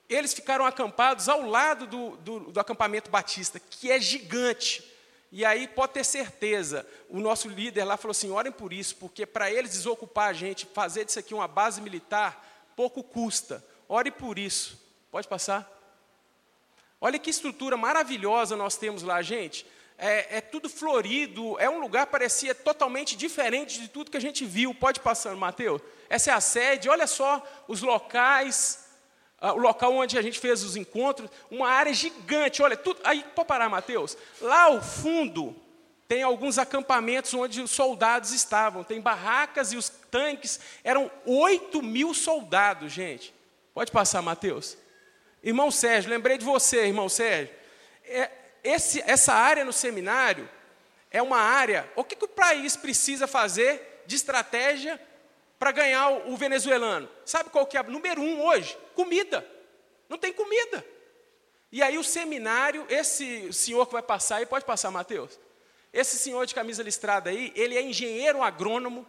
eles 0.07 0.33
ficaram 0.33 0.65
acampados 0.65 1.27
ao 1.27 1.45
lado 1.45 1.85
do, 1.85 2.15
do, 2.17 2.39
do 2.51 2.59
acampamento 2.59 3.11
batista, 3.11 3.59
que 3.59 3.91
é 3.91 3.99
gigante. 3.99 4.81
E 5.31 5.45
aí 5.45 5.67
pode 5.67 5.93
ter 5.93 6.03
certeza, 6.03 6.85
o 7.09 7.19
nosso 7.19 7.47
líder 7.47 7.85
lá 7.85 7.95
falou 7.95 8.11
assim: 8.11 8.31
orem 8.31 8.51
por 8.51 8.73
isso, 8.73 8.97
porque 8.97 9.25
para 9.25 9.49
eles 9.49 9.71
desocupar 9.71 10.29
a 10.29 10.33
gente, 10.33 10.65
fazer 10.65 11.05
disso 11.05 11.19
aqui 11.19 11.33
uma 11.33 11.47
base 11.47 11.79
militar, 11.81 12.65
pouco 12.75 13.01
custa. 13.01 13.63
Ore 13.87 14.11
por 14.11 14.39
isso. 14.39 14.79
Pode 15.11 15.27
passar? 15.27 15.69
Olha 16.99 17.19
que 17.19 17.29
estrutura 17.29 17.75
maravilhosa 17.75 18.55
nós 18.55 18.77
temos 18.77 19.03
lá, 19.03 19.21
gente. 19.21 19.65
É, 19.97 20.37
é, 20.37 20.41
tudo 20.41 20.69
florido, 20.69 21.59
é 21.59 21.69
um 21.69 21.79
lugar 21.79 22.07
parecia 22.07 22.55
totalmente 22.55 23.15
diferente 23.15 23.79
de 23.79 23.87
tudo 23.87 24.09
que 24.09 24.17
a 24.17 24.21
gente 24.21 24.45
viu. 24.45 24.73
Pode 24.73 24.99
passar, 24.99 25.35
Mateus. 25.35 25.81
Essa 26.09 26.31
é 26.31 26.33
a 26.33 26.41
sede. 26.41 26.89
Olha 26.89 27.05
só 27.05 27.45
os 27.67 27.81
locais, 27.81 28.85
o 29.41 29.57
local 29.57 29.93
onde 29.95 30.17
a 30.17 30.21
gente 30.21 30.39
fez 30.39 30.63
os 30.63 30.75
encontros, 30.75 31.29
uma 31.49 31.67
área 31.67 31.93
gigante. 31.93 32.61
Olha, 32.61 32.77
tudo. 32.77 32.99
Aí, 33.03 33.25
pode 33.35 33.47
parar, 33.47 33.69
Mateus. 33.69 34.15
Lá 34.39 34.63
ao 34.63 34.81
fundo 34.81 35.55
tem 36.07 36.21
alguns 36.21 36.59
acampamentos 36.59 37.33
onde 37.33 37.59
os 37.59 37.71
soldados 37.71 38.31
estavam. 38.31 38.83
Tem 38.83 39.01
barracas 39.01 39.73
e 39.73 39.77
os 39.77 39.89
tanques. 39.89 40.59
Eram 40.83 41.09
8 41.25 41.81
mil 41.81 42.13
soldados, 42.13 42.91
gente. 42.91 43.33
Pode 43.73 43.91
passar, 43.91 44.21
Mateus. 44.21 44.77
Irmão 45.41 45.71
Sérgio, 45.71 46.11
lembrei 46.11 46.37
de 46.37 46.45
você, 46.45 46.85
irmão 46.85 47.09
Sérgio. 47.09 47.55
É, 48.05 48.29
esse, 48.63 49.01
essa 49.07 49.33
área 49.33 49.65
no 49.65 49.73
seminário 49.73 50.47
é 51.09 51.21
uma 51.21 51.39
área. 51.39 51.89
O 51.95 52.03
que, 52.03 52.15
que 52.15 52.25
o 52.25 52.27
país 52.27 52.75
precisa 52.75 53.25
fazer 53.25 54.03
de 54.05 54.15
estratégia 54.15 55.01
para 55.61 55.71
ganhar 55.71 56.09
o, 56.27 56.35
venezuelano? 56.35 57.07
Sabe 57.23 57.51
qual 57.51 57.67
que 57.67 57.77
é? 57.77 57.83
Número 57.83 58.19
um 58.19 58.43
hoje, 58.43 58.75
comida. 58.95 59.47
Não 60.09 60.17
tem 60.17 60.33
comida. 60.33 60.83
E 61.71 61.83
aí 61.83 61.99
o 61.99 62.03
seminário, 62.03 62.83
esse 62.89 63.53
senhor 63.53 63.85
que 63.85 63.93
vai 63.93 64.01
passar 64.01 64.37
aí, 64.37 64.45
pode 64.47 64.65
passar, 64.65 64.89
Mateus? 64.89 65.39
Esse 65.93 66.17
senhor 66.17 66.47
de 66.47 66.55
camisa 66.55 66.81
listrada 66.81 67.29
aí, 67.29 67.53
ele 67.55 67.77
é 67.77 67.81
engenheiro 67.83 68.41
agrônomo, 68.41 69.05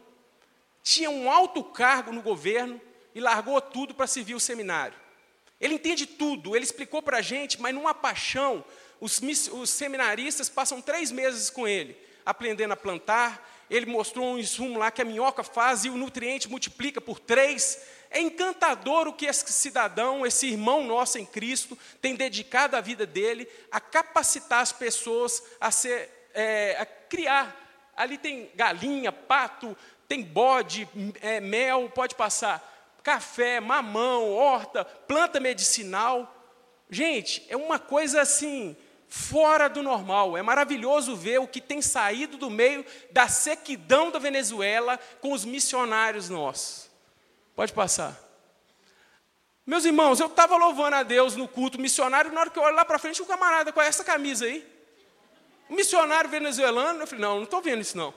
tinha 0.83 1.09
um 1.09 1.31
alto 1.31 1.65
cargo 1.65 2.13
no 2.13 2.21
governo 2.21 2.79
e 3.15 3.21
largou 3.21 3.59
tudo 3.59 3.95
para 3.95 4.07
servir 4.07 4.35
o 4.35 4.41
seminário. 4.41 4.99
Ele 5.59 5.77
entende 5.77 6.05
tudo, 6.05 6.55
ele 6.55 6.67
explicou 6.67 7.01
para 7.01 7.17
a 7.17 7.23
gente, 7.23 7.59
mas 7.63 7.75
numa 7.75 7.95
paixão, 7.95 8.63
os, 9.01 9.23
os 9.53 9.71
seminaristas 9.71 10.51
passam 10.51 10.83
três 10.83 11.11
meses 11.11 11.49
com 11.49 11.67
ele, 11.67 11.97
aprendendo 12.27 12.73
a 12.73 12.77
plantar, 12.77 13.52
ele 13.71 13.87
mostrou 13.87 14.27
um 14.27 14.39
insumo 14.39 14.79
lá 14.79 14.91
que 14.91 15.03
a 15.03 15.05
minhoca 15.05 15.43
faz 15.43 15.85
e 15.85 15.91
o 15.91 15.97
nutriente 15.97 16.49
multiplica 16.49 17.01
por 17.01 17.19
três. 17.19 17.81
É 18.11 18.21
encantador 18.21 19.09
o 19.09 19.13
que 19.13 19.27
esse 19.27 19.51
cidadão, 19.53 20.27
esse 20.27 20.47
irmão 20.47 20.85
nosso 20.85 21.19
em 21.19 21.25
Cristo, 21.25 21.79
tem 22.01 22.15
dedicado 22.15 22.77
a 22.77 22.81
vida 22.81 23.07
dele 23.07 23.49
a 23.71 23.81
capacitar 23.81 24.61
as 24.61 24.73
pessoas 24.73 25.43
a, 25.59 25.71
ser, 25.71 26.29
é, 26.35 26.77
a 26.79 26.85
criar. 26.85 27.57
Ali 27.97 28.19
tem 28.19 28.51
galinha, 28.55 29.11
pato, 29.11 29.77
tem 30.07 30.23
bode, 30.23 30.87
é, 31.23 31.41
mel, 31.41 31.91
pode 31.95 32.15
passar, 32.15 33.01
café, 33.03 33.61
mamão, 33.61 34.31
horta, 34.31 34.85
planta 34.85 35.41
medicinal. 35.41 36.37
Gente, 36.91 37.43
é 37.49 37.57
uma 37.57 37.79
coisa 37.79 38.21
assim 38.21 38.77
fora 39.13 39.69
do 39.69 39.83
normal. 39.83 40.39
É 40.39 40.43
maravilhoso 40.43 41.15
ver 41.15 41.39
o 41.39 41.47
que 41.47 41.61
tem 41.61 41.83
saído 41.83 42.39
do 42.39 42.49
meio 42.49 42.83
da 43.11 43.29
sequidão 43.29 44.11
da 44.11 44.19
Venezuela 44.19 44.99
com 45.21 45.35
os 45.35 45.45
missionários 45.45 46.31
nossos. 46.31 46.91
Pode 47.55 47.75
passar. 47.75 48.19
Meus 49.67 49.85
irmãos, 49.85 50.19
eu 50.19 50.29
estava 50.29 50.57
louvando 50.57 50.97
a 50.97 51.03
Deus 51.03 51.37
no 51.37 51.47
culto 51.47 51.79
missionário, 51.79 52.33
na 52.33 52.41
hora 52.41 52.49
que 52.49 52.59
eu 52.59 52.63
olho 52.63 52.75
lá 52.75 52.87
para 52.87 52.99
frente, 52.99 53.21
um 53.21 53.27
camarada 53.27 53.71
com 53.71 53.83
essa 53.83 54.03
camisa 54.03 54.47
aí. 54.47 54.67
Um 55.69 55.75
missionário 55.75 56.31
venezuelano, 56.31 57.01
eu 57.01 57.07
falei, 57.07 57.21
não, 57.21 57.37
não 57.37 57.45
estou 57.45 57.61
vendo 57.61 57.83
isso 57.83 57.99
não. 57.99 58.15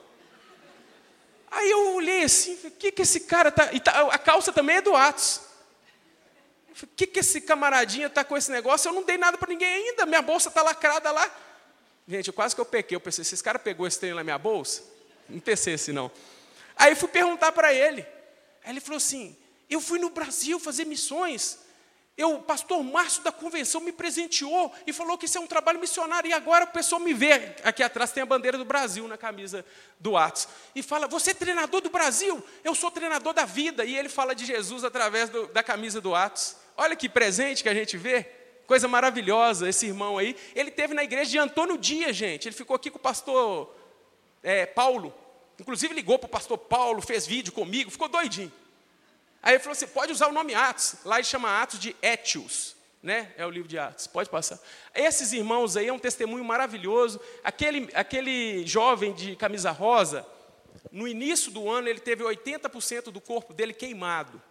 Aí 1.52 1.70
eu 1.72 1.96
olhei 1.96 2.24
assim, 2.24 2.58
o 2.64 2.72
que, 2.72 2.90
que 2.90 3.02
esse 3.02 3.22
cara 3.22 3.50
está. 3.50 3.68
Tá, 3.68 4.00
a 4.14 4.18
calça 4.18 4.54
também 4.54 4.78
é 4.78 4.82
do 4.82 4.96
Atos. 4.96 5.42
O 6.84 6.88
que, 6.88 7.08
que 7.08 7.20
esse 7.20 7.42
camaradinha 7.42 8.08
está 8.08 8.24
com 8.24 8.36
esse 8.36 8.52
negócio? 8.52 8.90
Eu 8.90 8.94
não 8.94 9.04
dei 9.04 9.18
nada 9.18 9.38
para 9.38 9.48
ninguém 9.48 9.68
ainda, 9.68 10.06
minha 10.06 10.22
bolsa 10.22 10.50
está 10.50 10.62
lacrada 10.62 11.12
lá. 11.12 11.30
Gente, 12.08 12.32
quase 12.32 12.54
que 12.54 12.62
eu 12.62 12.66
pequei. 12.66 12.96
Eu 12.96 13.02
pensei, 13.02 13.24
se 13.24 13.34
esse 13.34 13.44
cara 13.44 13.58
pegou 13.58 13.88
esse 13.88 14.00
trem 14.00 14.14
na 14.14 14.24
minha 14.24 14.38
bolsa, 14.38 14.84
não 15.28 15.40
pensei 15.40 15.74
assim 15.74 15.92
não. 15.92 16.12
Aí 16.76 16.94
fui 16.96 17.08
perguntar 17.08 17.52
para 17.52 17.74
ele. 17.74 18.06
Aí 18.64 18.72
ele 18.72 18.80
falou 18.80 18.98
assim: 18.98 19.36
eu 19.70 19.82
fui 19.82 20.00
no 20.00 20.10
Brasil 20.10 20.60
fazer 20.60 20.86
missões. 20.86 21.60
Eu, 22.18 22.36
o 22.36 22.42
pastor 22.42 22.82
Márcio 22.82 23.22
da 23.24 23.32
convenção 23.32 23.82
me 23.82 23.92
presenteou 23.92 24.74
e 24.88 24.94
falou 24.94 25.18
que 25.18 25.26
isso 25.26 25.38
é 25.38 25.42
um 25.42 25.48
trabalho 25.48 25.80
missionário. 25.80 26.30
E 26.30 26.34
agora 26.34 26.64
o 26.64 26.68
pessoal 26.68 27.02
me 27.02 27.14
vê. 27.14 27.56
Aqui 27.62 27.84
atrás 27.84 28.12
tem 28.12 28.24
a 28.24 28.26
bandeira 28.26 28.58
do 28.58 28.64
Brasil 28.64 29.06
na 29.06 29.18
camisa 29.18 29.66
do 30.00 30.16
Atos. 30.16 30.48
E 30.74 30.84
fala: 30.84 31.08
Você 31.08 31.32
é 31.32 31.34
treinador 31.34 31.82
do 31.82 31.90
Brasil? 31.90 32.44
Eu 32.64 32.76
sou 32.76 32.92
treinador 32.92 33.34
da 33.34 33.46
vida. 33.46 33.84
E 33.84 33.98
ele 33.98 34.10
fala 34.10 34.34
de 34.34 34.46
Jesus 34.46 34.84
através 34.84 35.30
do, 35.30 35.48
da 35.48 35.64
camisa 35.64 36.00
do 36.00 36.14
Atos. 36.14 36.56
Olha 36.78 36.96
que 36.96 37.08
presente 37.08 37.64
que 37.64 37.70
a 37.70 37.74
gente 37.74 37.98
vê. 37.98 38.26
Coisa 38.68 38.88
maravilhosa, 38.88 39.70
esse 39.70 39.86
irmão 39.86 40.18
aí. 40.18 40.36
Ele 40.56 40.72
teve 40.72 40.94
na 40.94 41.04
igreja 41.04 41.30
de 41.30 41.38
Antônio 41.38 41.78
Dias, 41.78 42.16
gente. 42.16 42.48
Ele 42.48 42.56
ficou 42.56 42.76
aqui 42.76 42.90
com 42.90 42.98
o 42.98 43.02
pastor 43.02 43.74
é, 44.42 44.66
Paulo. 44.66 45.14
Inclusive 45.60 45.94
ligou 45.94 46.18
para 46.18 46.28
o 46.28 46.30
pastor 46.30 46.58
Paulo, 46.58 47.02
fez 47.02 47.26
vídeo 47.26 47.54
comigo, 47.54 47.92
ficou 47.92 48.10
doidinho. 48.10 48.52
Aí 49.42 49.54
ele 49.54 49.60
falou 49.60 49.74
assim: 49.74 49.88
pode 49.88 50.12
usar 50.12 50.28
o 50.28 50.34
nome 50.34 50.54
Atos. 50.56 50.96
Lá 51.06 51.18
ele 51.18 51.24
chama 51.24 51.62
Atos 51.62 51.80
de 51.80 51.96
Étios. 52.02 52.76
Né? 53.02 53.32
É 53.38 53.46
o 53.46 53.52
livro 53.52 53.70
de 53.70 53.78
Atos, 53.78 54.08
pode 54.08 54.30
passar. 54.32 54.60
Esses 54.94 55.32
irmãos 55.32 55.78
aí 55.78 55.88
é 55.88 55.94
um 55.94 56.00
testemunho 56.00 56.44
maravilhoso. 56.44 57.22
Aquele, 57.44 57.88
aquele 57.94 58.66
jovem 58.66 59.14
de 59.14 59.36
camisa 59.36 59.70
rosa, 59.70 60.26
no 60.92 61.08
início 61.08 61.52
do 61.52 61.70
ano, 61.70 61.88
ele 61.88 62.00
teve 62.00 62.24
80% 62.24 63.12
do 63.12 63.22
corpo 63.22 63.54
dele 63.54 63.74
queimado 63.74 64.42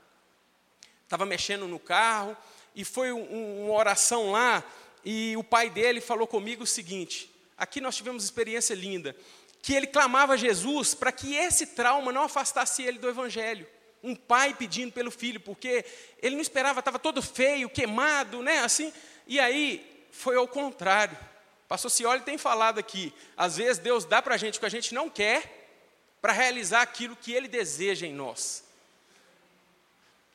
estava 1.15 1.25
mexendo 1.25 1.69
no 1.69 1.79
carro, 1.79 2.37
e 2.75 2.85
foi 2.85 3.13
um, 3.13 3.65
uma 3.65 3.75
oração 3.75 4.33
lá, 4.33 4.65
e 5.05 5.37
o 5.37 5.45
pai 5.45 5.71
dele 5.71 6.01
falou 6.01 6.27
comigo 6.27 6.65
o 6.65 6.67
seguinte: 6.67 7.31
aqui 7.57 7.81
nós 7.81 7.97
tivemos 7.97 8.25
experiência 8.25 8.75
linda, 8.75 9.15
que 9.63 9.75
ele 9.75 9.87
clamava 9.87 10.35
a 10.35 10.37
Jesus 10.37 10.93
para 10.93 11.13
que 11.13 11.37
esse 11.37 11.69
trauma 11.69 12.13
não 12.13 12.23
afastasse 12.23 12.83
ele 12.83 12.99
do 12.99 13.09
Evangelho. 13.09 13.67
um 14.03 14.15
pai 14.15 14.53
pedindo 14.53 14.93
pelo 14.93 15.11
filho, 15.11 15.41
porque 15.41 15.85
ele 16.21 16.35
não 16.35 16.43
esperava, 16.43 16.81
estava 16.81 16.99
todo 16.99 17.23
feio, 17.23 17.71
queimado, 17.71 18.43
né? 18.43 18.59
Assim. 18.59 18.93
E 19.27 19.41
aí 19.41 20.07
foi 20.11 20.37
ao 20.37 20.47
contrário. 20.47 21.17
Pastor 21.67 21.91
Cioli 21.91 22.21
tem 22.21 22.37
falado 22.37 22.79
aqui, 22.79 23.15
às 23.37 23.57
vezes 23.57 23.79
Deus 23.79 24.05
dá 24.05 24.21
para 24.21 24.35
a 24.35 24.39
gente 24.39 24.59
o 24.59 24.61
que 24.61 24.67
a 24.67 24.71
gente 24.71 24.93
não 24.93 25.09
quer, 25.09 25.71
para 26.21 26.33
realizar 26.33 26.83
aquilo 26.83 27.17
que 27.17 27.33
Ele 27.33 27.49
deseja 27.49 28.07
em 28.07 28.13
nós. 28.13 28.64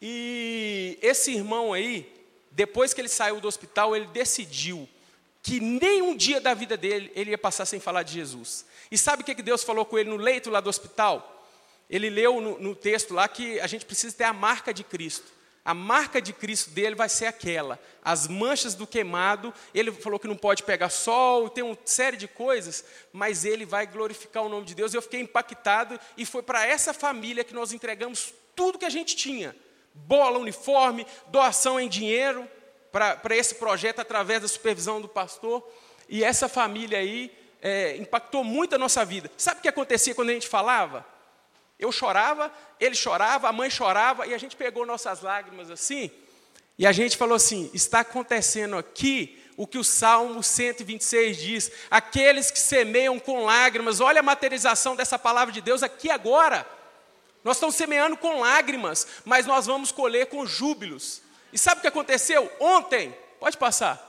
E 0.01 0.97
esse 1.01 1.31
irmão 1.31 1.73
aí, 1.73 2.11
depois 2.51 2.93
que 2.93 3.01
ele 3.01 3.09
saiu 3.09 3.39
do 3.39 3.47
hospital, 3.47 3.95
ele 3.95 4.07
decidiu 4.07 4.87
que 5.41 5.59
nem 5.59 6.01
um 6.01 6.15
dia 6.15 6.39
da 6.39 6.53
vida 6.53 6.75
dele 6.75 7.11
ele 7.15 7.31
ia 7.31 7.37
passar 7.37 7.65
sem 7.65 7.79
falar 7.79 8.03
de 8.03 8.13
Jesus. 8.13 8.65
E 8.91 8.97
sabe 8.97 9.21
o 9.21 9.25
que 9.25 9.41
Deus 9.41 9.63
falou 9.63 9.85
com 9.85 9.97
ele 9.97 10.09
no 10.09 10.17
leito 10.17 10.49
lá 10.49 10.59
do 10.59 10.69
hospital? 10.69 11.47
Ele 11.89 12.09
leu 12.09 12.39
no, 12.39 12.59
no 12.59 12.75
texto 12.75 13.13
lá 13.13 13.27
que 13.27 13.59
a 13.59 13.67
gente 13.67 13.85
precisa 13.85 14.15
ter 14.15 14.25
a 14.25 14.33
marca 14.33 14.73
de 14.73 14.83
Cristo. 14.83 15.39
A 15.63 15.73
marca 15.73 16.21
de 16.21 16.33
Cristo 16.33 16.71
dele 16.71 16.95
vai 16.95 17.09
ser 17.09 17.25
aquela. 17.25 17.79
As 18.03 18.27
manchas 18.27 18.73
do 18.75 18.87
queimado, 18.87 19.53
ele 19.73 19.91
falou 19.91 20.19
que 20.19 20.27
não 20.27 20.35
pode 20.35 20.63
pegar 20.63 20.89
sol, 20.89 21.49
tem 21.49 21.63
uma 21.63 21.77
série 21.85 22.17
de 22.17 22.27
coisas, 22.27 22.83
mas 23.11 23.45
ele 23.45 23.65
vai 23.65 23.85
glorificar 23.85 24.43
o 24.43 24.49
nome 24.49 24.65
de 24.65 24.73
Deus. 24.73 24.93
Eu 24.93 25.01
fiquei 25.01 25.19
impactado 25.19 25.99
e 26.17 26.25
foi 26.25 26.41
para 26.41 26.65
essa 26.65 26.93
família 26.93 27.43
que 27.43 27.53
nós 27.53 27.71
entregamos 27.71 28.33
tudo 28.55 28.79
que 28.79 28.85
a 28.85 28.89
gente 28.89 29.15
tinha: 29.15 29.55
bola, 30.05 30.39
uniforme, 30.39 31.05
doação 31.27 31.79
em 31.79 31.87
dinheiro 31.87 32.47
para 32.91 33.35
esse 33.35 33.55
projeto 33.55 33.99
através 33.99 34.41
da 34.41 34.47
supervisão 34.47 34.99
do 34.99 35.07
pastor. 35.07 35.67
E 36.07 36.23
essa 36.23 36.49
família 36.49 36.97
aí 36.97 37.31
é, 37.61 37.97
impactou 37.97 38.43
muito 38.43 38.75
a 38.75 38.77
nossa 38.77 39.05
vida. 39.05 39.29
Sabe 39.37 39.59
o 39.59 39.61
que 39.61 39.67
acontecia 39.67 40.15
quando 40.15 40.29
a 40.29 40.33
gente 40.33 40.47
falava? 40.47 41.05
Eu 41.77 41.91
chorava, 41.91 42.51
ele 42.79 42.95
chorava, 42.95 43.47
a 43.47 43.53
mãe 43.53 43.69
chorava, 43.69 44.27
e 44.27 44.33
a 44.33 44.37
gente 44.37 44.55
pegou 44.55 44.85
nossas 44.85 45.21
lágrimas 45.21 45.71
assim, 45.71 46.11
e 46.79 46.87
a 46.87 46.91
gente 46.93 47.17
falou 47.17 47.35
assim: 47.35 47.69
está 47.73 47.99
acontecendo 47.99 48.77
aqui 48.77 49.43
o 49.57 49.67
que 49.67 49.77
o 49.77 49.83
Salmo 49.83 50.41
126 50.41 51.37
diz: 51.37 51.71
aqueles 51.91 52.49
que 52.49 52.57
semeiam 52.57 53.19
com 53.19 53.43
lágrimas, 53.43 53.99
olha 53.99 54.21
a 54.21 54.23
materialização 54.23 54.95
dessa 54.95 55.19
palavra 55.19 55.53
de 55.53 55.59
Deus 55.59 55.83
aqui 55.83 56.09
agora. 56.09 56.65
Nós 57.43 57.57
estamos 57.57 57.75
semeando 57.75 58.17
com 58.17 58.39
lágrimas, 58.39 59.07
mas 59.25 59.45
nós 59.45 59.65
vamos 59.65 59.91
colher 59.91 60.27
com 60.27 60.45
júbilos. 60.45 61.21
E 61.53 61.57
sabe 61.57 61.79
o 61.79 61.81
que 61.81 61.87
aconteceu? 61.87 62.51
Ontem, 62.59 63.15
pode 63.39 63.57
passar. 63.57 64.05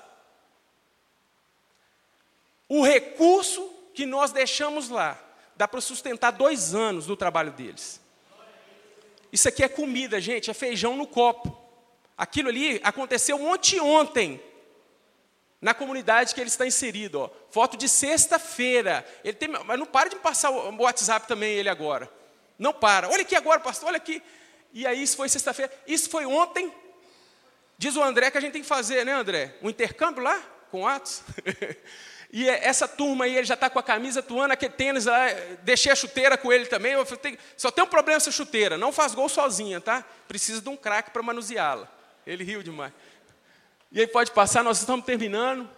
O 2.68 2.82
recurso 2.84 3.68
que 3.94 4.06
nós 4.06 4.32
deixamos 4.32 4.88
lá, 4.88 5.18
dá 5.56 5.66
para 5.66 5.80
sustentar 5.80 6.30
dois 6.30 6.74
anos 6.74 7.06
do 7.06 7.16
trabalho 7.16 7.52
deles. 7.52 8.00
Isso 9.32 9.48
aqui 9.48 9.62
é 9.62 9.68
comida, 9.68 10.20
gente, 10.20 10.50
é 10.50 10.54
feijão 10.54 10.96
no 10.96 11.06
copo. 11.06 11.56
Aquilo 12.16 12.48
ali 12.48 12.80
aconteceu 12.82 13.42
ontem 13.44 13.80
ontem, 13.80 14.42
na 15.60 15.74
comunidade 15.74 16.34
que 16.34 16.40
ele 16.40 16.48
está 16.48 16.66
inserido. 16.66 17.20
Ó. 17.20 17.30
Foto 17.50 17.76
de 17.76 17.88
sexta-feira. 17.88 19.06
Ele 19.22 19.34
tem, 19.34 19.48
mas 19.48 19.78
não 19.78 19.86
para 19.86 20.08
de 20.08 20.16
me 20.16 20.20
passar 20.22 20.50
o 20.50 20.82
WhatsApp 20.82 21.28
também 21.28 21.52
ele 21.52 21.68
agora. 21.68 22.10
Não 22.60 22.74
para. 22.74 23.08
Olha 23.08 23.22
aqui 23.22 23.34
agora, 23.34 23.58
pastor, 23.58 23.88
olha 23.88 23.96
aqui. 23.96 24.22
E 24.72 24.86
aí 24.86 25.02
isso 25.02 25.16
foi 25.16 25.30
sexta-feira. 25.30 25.72
Isso 25.86 26.10
foi 26.10 26.26
ontem. 26.26 26.70
Diz 27.78 27.96
o 27.96 28.02
André 28.02 28.30
que 28.30 28.36
a 28.36 28.40
gente 28.40 28.52
tem 28.52 28.60
que 28.60 28.68
fazer, 28.68 29.04
né, 29.06 29.12
André? 29.14 29.56
Um 29.62 29.70
intercâmbio 29.70 30.22
lá 30.22 30.38
com 30.70 30.86
Atos. 30.86 31.22
E 32.32 32.48
é, 32.48 32.64
essa 32.64 32.86
turma 32.86 33.24
aí, 33.24 33.36
ele 33.36 33.44
já 33.44 33.54
está 33.54 33.68
com 33.68 33.80
a 33.80 33.82
camisa 33.82 34.22
tuana, 34.22 34.54
aquele 34.54 34.72
tênis 34.72 35.06
lá, 35.06 35.26
deixei 35.64 35.90
a 35.90 35.96
chuteira 35.96 36.38
com 36.38 36.52
ele 36.52 36.66
também. 36.66 36.92
Eu 36.92 37.04
falei, 37.04 37.36
só 37.56 37.72
tem 37.72 37.82
um 37.82 37.88
problema 37.88 38.18
essa 38.18 38.30
chuteira, 38.30 38.78
não 38.78 38.92
faz 38.92 39.16
gol 39.16 39.28
sozinha, 39.28 39.80
tá? 39.80 40.04
Precisa 40.28 40.60
de 40.60 40.68
um 40.68 40.76
craque 40.76 41.10
para 41.10 41.24
manuseá-la. 41.24 41.88
Ele 42.24 42.44
riu 42.44 42.62
demais. 42.62 42.92
E 43.90 43.98
aí 43.98 44.06
pode 44.06 44.30
passar, 44.30 44.62
nós 44.62 44.78
estamos 44.78 45.04
terminando. 45.04 45.68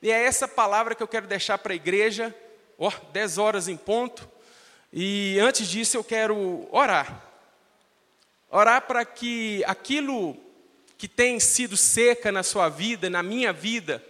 E 0.00 0.10
é 0.10 0.24
essa 0.24 0.48
palavra 0.48 0.94
que 0.94 1.02
eu 1.02 1.08
quero 1.08 1.26
deixar 1.26 1.58
para 1.58 1.74
a 1.74 1.76
igreja. 1.76 2.34
Ó, 2.78 2.88
oh, 2.88 3.12
10 3.12 3.36
horas 3.36 3.68
em 3.68 3.76
ponto. 3.76 4.26
E 4.92 5.38
antes 5.40 5.68
disso 5.68 5.96
eu 5.96 6.04
quero 6.04 6.68
orar. 6.70 7.22
Orar 8.50 8.82
para 8.82 9.04
que 9.04 9.62
aquilo 9.66 10.36
que 10.96 11.06
tem 11.06 11.38
sido 11.38 11.76
seca 11.76 12.32
na 12.32 12.42
sua 12.42 12.68
vida, 12.68 13.08
na 13.10 13.22
minha 13.22 13.52
vida, 13.52 14.04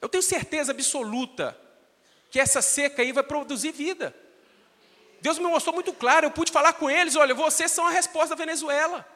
eu 0.00 0.08
tenho 0.08 0.22
certeza 0.22 0.72
absoluta 0.72 1.58
que 2.30 2.38
essa 2.38 2.60
seca 2.60 3.02
aí 3.02 3.12
vai 3.12 3.22
produzir 3.22 3.72
vida. 3.72 4.14
Deus 5.20 5.38
me 5.38 5.46
mostrou 5.46 5.74
muito 5.74 5.92
claro, 5.92 6.26
eu 6.26 6.30
pude 6.30 6.52
falar 6.52 6.74
com 6.74 6.90
eles: 6.90 7.16
olha, 7.16 7.34
vocês 7.34 7.72
são 7.72 7.86
a 7.86 7.90
resposta 7.90 8.36
da 8.36 8.44
Venezuela. 8.44 9.08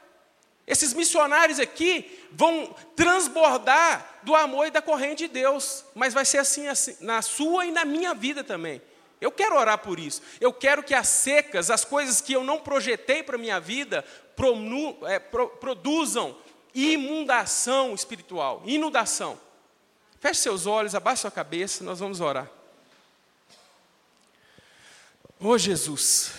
Esses 0.66 0.92
missionários 0.92 1.58
aqui 1.58 2.26
vão 2.30 2.74
transbordar 2.94 4.18
do 4.22 4.34
amor 4.34 4.66
e 4.66 4.70
da 4.70 4.82
corrente 4.82 5.26
de 5.26 5.28
Deus, 5.28 5.84
mas 5.94 6.12
vai 6.12 6.24
ser 6.24 6.38
assim, 6.38 6.68
assim 6.68 6.96
na 7.00 7.22
sua 7.22 7.66
e 7.66 7.70
na 7.70 7.84
minha 7.84 8.14
vida 8.14 8.42
também. 8.44 8.80
Eu 9.20 9.32
quero 9.32 9.56
orar 9.56 9.78
por 9.78 9.98
isso. 9.98 10.22
Eu 10.40 10.52
quero 10.52 10.82
que 10.82 10.94
as 10.94 11.08
secas, 11.08 11.70
as 11.70 11.84
coisas 11.84 12.20
que 12.20 12.32
eu 12.32 12.44
não 12.44 12.60
projetei 12.60 13.22
para 13.22 13.36
a 13.36 13.38
minha 13.38 13.58
vida, 13.58 14.04
é, 15.06 15.18
produzam 15.18 16.36
imundação 16.74 17.94
espiritual, 17.94 18.62
inundação. 18.64 19.38
Feche 20.20 20.40
seus 20.40 20.66
olhos, 20.66 20.94
abaixe 20.94 21.22
sua 21.22 21.30
cabeça, 21.30 21.82
nós 21.82 21.98
vamos 21.98 22.20
orar. 22.20 22.48
Ô 25.40 25.48
oh, 25.48 25.58
Jesus, 25.58 26.32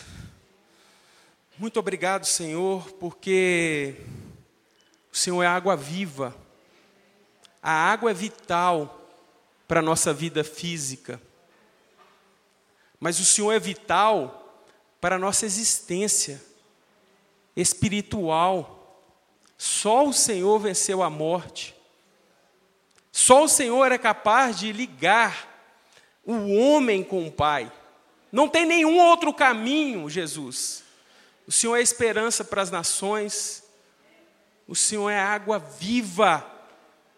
muito 1.58 1.80
obrigado, 1.80 2.26
Senhor, 2.26 2.90
porque 2.94 3.96
o 5.12 5.18
Senhor 5.18 5.42
é 5.44 5.48
água 5.48 5.76
viva. 5.76 6.36
A 7.62 7.72
água 7.72 8.12
é 8.12 8.14
vital 8.14 9.10
para 9.68 9.80
a 9.80 9.84
nossa 9.84 10.14
vida 10.14 10.44
física. 10.44 11.22
Mas 13.00 13.20
o 13.20 13.26
Senhor 13.26 13.52
é 13.52 13.60
vital 13.60 14.64
para 15.00 15.16
a 15.16 15.20
nossa 15.20 15.46
existência 15.46 16.42
espiritual. 17.56 19.04
Só 19.58 20.06
o 20.08 20.14
Senhor 20.14 20.60
venceu 20.60 21.02
a 21.02 21.10
morte. 21.10 21.76
Só 23.12 23.44
o 23.44 23.50
Senhor 23.50 23.92
é 23.92 23.98
capaz 23.98 24.60
de 24.60 24.72
ligar 24.72 25.48
o 26.26 26.54
homem 26.56 27.04
com 27.04 27.28
o 27.28 27.32
Pai. 27.32 27.72
Não 28.32 28.48
tem 28.48 28.66
nenhum 28.66 29.00
outro 29.00 29.34
caminho, 29.34 30.10
Jesus. 30.10 30.84
O 31.48 31.52
Senhor 31.52 31.76
é 31.78 31.82
esperança 31.82 32.44
para 32.44 32.62
as 32.62 32.70
nações. 32.70 33.64
O 34.68 34.76
Senhor 34.76 35.10
é 35.10 35.20
água 35.20 35.58
viva. 35.58 36.46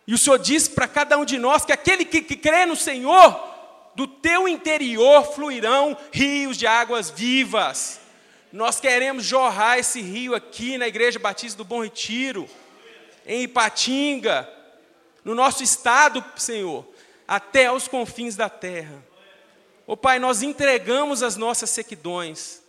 E 0.08 0.14
o 0.14 0.18
Senhor 0.18 0.40
diz 0.40 0.68
para 0.68 0.88
cada 0.88 1.18
um 1.18 1.26
de 1.26 1.38
nós 1.38 1.66
que 1.66 1.74
aquele 1.74 2.06
que, 2.06 2.22
que 2.22 2.36
crê 2.36 2.66
no 2.66 2.76
Senhor, 2.76 3.51
do 3.96 4.08
teu 4.08 4.48
interior 4.48 5.24
fluirão 5.24 5.98
rios 6.12 6.58
de 6.58 6.66
águas 6.66 7.10
vivas. 7.10 8.00
Nós 8.52 8.80
queremos 8.80 9.24
jorrar 9.24 9.78
esse 9.78 10.02
rio 10.02 10.36
aqui 10.36 10.78
na 10.78 10.88
Igreja 10.88 11.20
Batista 11.20 11.58
do 11.58 11.64
Bom 11.64 11.84
Retiro, 11.84 12.50
em 13.26 13.44
Ipatinga, 13.44 14.50
no 15.24 15.34
nosso 15.34 15.64
estado, 15.64 16.24
Senhor, 16.36 16.86
até 17.28 17.68
aos 17.68 17.88
confins 17.88 18.36
da 18.36 18.50
terra. 18.50 19.04
Ô 19.88 19.94
oh, 19.94 19.98
Pai, 19.98 20.20
nós 20.20 20.42
entregamos 20.42 21.24
as 21.24 21.36
nossas 21.36 21.70
sequidões. 21.70 22.62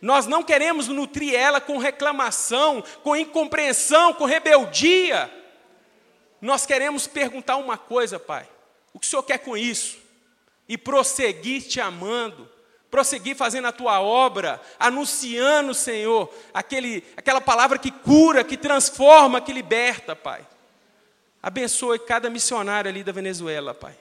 Nós 0.00 0.26
não 0.26 0.42
queremos 0.42 0.88
nutrir 0.88 1.34
ela 1.34 1.60
com 1.60 1.78
reclamação, 1.78 2.82
com 3.02 3.16
incompreensão, 3.16 4.12
com 4.12 4.24
rebeldia. 4.24 5.32
Nós 6.40 6.66
queremos 6.66 7.06
perguntar 7.06 7.56
uma 7.56 7.78
coisa, 7.78 8.18
Pai: 8.18 8.48
o 8.92 8.98
que 8.98 9.06
o 9.06 9.08
Senhor 9.08 9.22
quer 9.22 9.38
com 9.38 9.56
isso? 9.56 10.05
E 10.68 10.76
prosseguir 10.76 11.62
te 11.62 11.80
amando, 11.80 12.48
prosseguir 12.90 13.36
fazendo 13.36 13.68
a 13.68 13.72
tua 13.72 14.00
obra, 14.00 14.60
anunciando, 14.78 15.74
Senhor, 15.74 16.32
aquele, 16.52 17.04
aquela 17.16 17.40
palavra 17.40 17.78
que 17.78 17.90
cura, 17.90 18.42
que 18.42 18.56
transforma, 18.56 19.40
que 19.40 19.52
liberta, 19.52 20.16
Pai. 20.16 20.46
Abençoe 21.42 21.98
cada 21.98 22.28
missionário 22.28 22.88
ali 22.88 23.04
da 23.04 23.12
Venezuela, 23.12 23.72
Pai. 23.72 23.96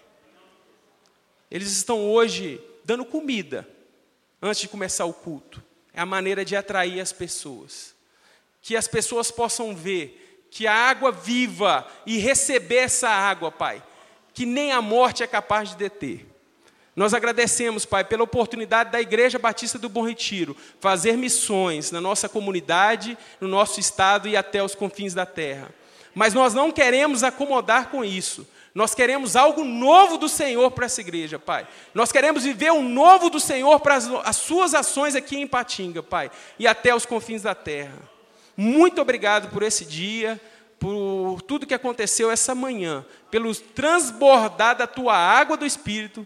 Eles 1.51 1.71
estão 1.71 2.09
hoje 2.09 2.61
dando 2.83 3.05
comida 3.05 3.67
antes 4.41 4.61
de 4.61 4.67
começar 4.67 5.05
o 5.05 5.13
culto. 5.13 5.63
É 5.93 6.01
a 6.01 6.05
maneira 6.05 6.43
de 6.43 6.55
atrair 6.55 6.99
as 6.99 7.13
pessoas. 7.13 7.95
Que 8.61 8.75
as 8.75 8.87
pessoas 8.87 9.31
possam 9.31 9.75
ver 9.75 10.47
que 10.49 10.67
a 10.67 10.73
água 10.73 11.11
viva 11.11 11.85
e 12.05 12.17
receber 12.17 12.77
essa 12.77 13.09
água, 13.09 13.51
Pai, 13.51 13.83
que 14.33 14.45
nem 14.45 14.71
a 14.71 14.81
morte 14.81 15.21
é 15.21 15.27
capaz 15.27 15.69
de 15.69 15.75
deter. 15.75 16.25
Nós 16.95 17.13
agradecemos, 17.13 17.85
Pai, 17.85 18.05
pela 18.05 18.23
oportunidade 18.23 18.91
da 18.91 19.01
Igreja 19.01 19.37
Batista 19.37 19.77
do 19.77 19.89
Bom 19.89 20.07
Retiro 20.07 20.55
fazer 20.79 21.17
missões 21.17 21.91
na 21.91 21.99
nossa 21.99 22.29
comunidade, 22.29 23.17
no 23.41 23.47
nosso 23.49 23.79
estado 23.79 24.29
e 24.29 24.37
até 24.37 24.63
os 24.63 24.73
confins 24.73 25.13
da 25.13 25.25
terra. 25.25 25.69
Mas 26.13 26.33
nós 26.33 26.53
não 26.53 26.71
queremos 26.71 27.23
acomodar 27.23 27.89
com 27.89 28.05
isso. 28.05 28.47
Nós 28.73 28.95
queremos 28.95 29.35
algo 29.35 29.63
novo 29.63 30.17
do 30.17 30.29
Senhor 30.29 30.71
para 30.71 30.85
essa 30.85 31.01
igreja, 31.01 31.37
Pai. 31.37 31.67
Nós 31.93 32.11
queremos 32.11 32.43
viver 32.43 32.71
um 32.71 32.87
novo 32.87 33.29
do 33.29 33.39
Senhor 33.39 33.79
para 33.81 33.95
as, 33.95 34.09
as 34.23 34.35
suas 34.37 34.73
ações 34.73 35.15
aqui 35.15 35.37
em 35.37 35.47
Patinga, 35.47 36.01
Pai, 36.01 36.31
e 36.57 36.65
até 36.65 36.95
os 36.95 37.05
confins 37.05 37.41
da 37.41 37.55
terra. 37.55 37.97
Muito 38.55 39.01
obrigado 39.01 39.49
por 39.49 39.63
esse 39.63 39.83
dia, 39.83 40.39
por 40.79 41.41
tudo 41.41 41.65
que 41.65 41.73
aconteceu 41.73 42.31
essa 42.31 42.55
manhã, 42.55 43.05
pelo 43.29 43.53
transbordar 43.53 44.77
da 44.77 44.87
tua 44.87 45.15
água 45.15 45.57
do 45.57 45.65
Espírito, 45.65 46.25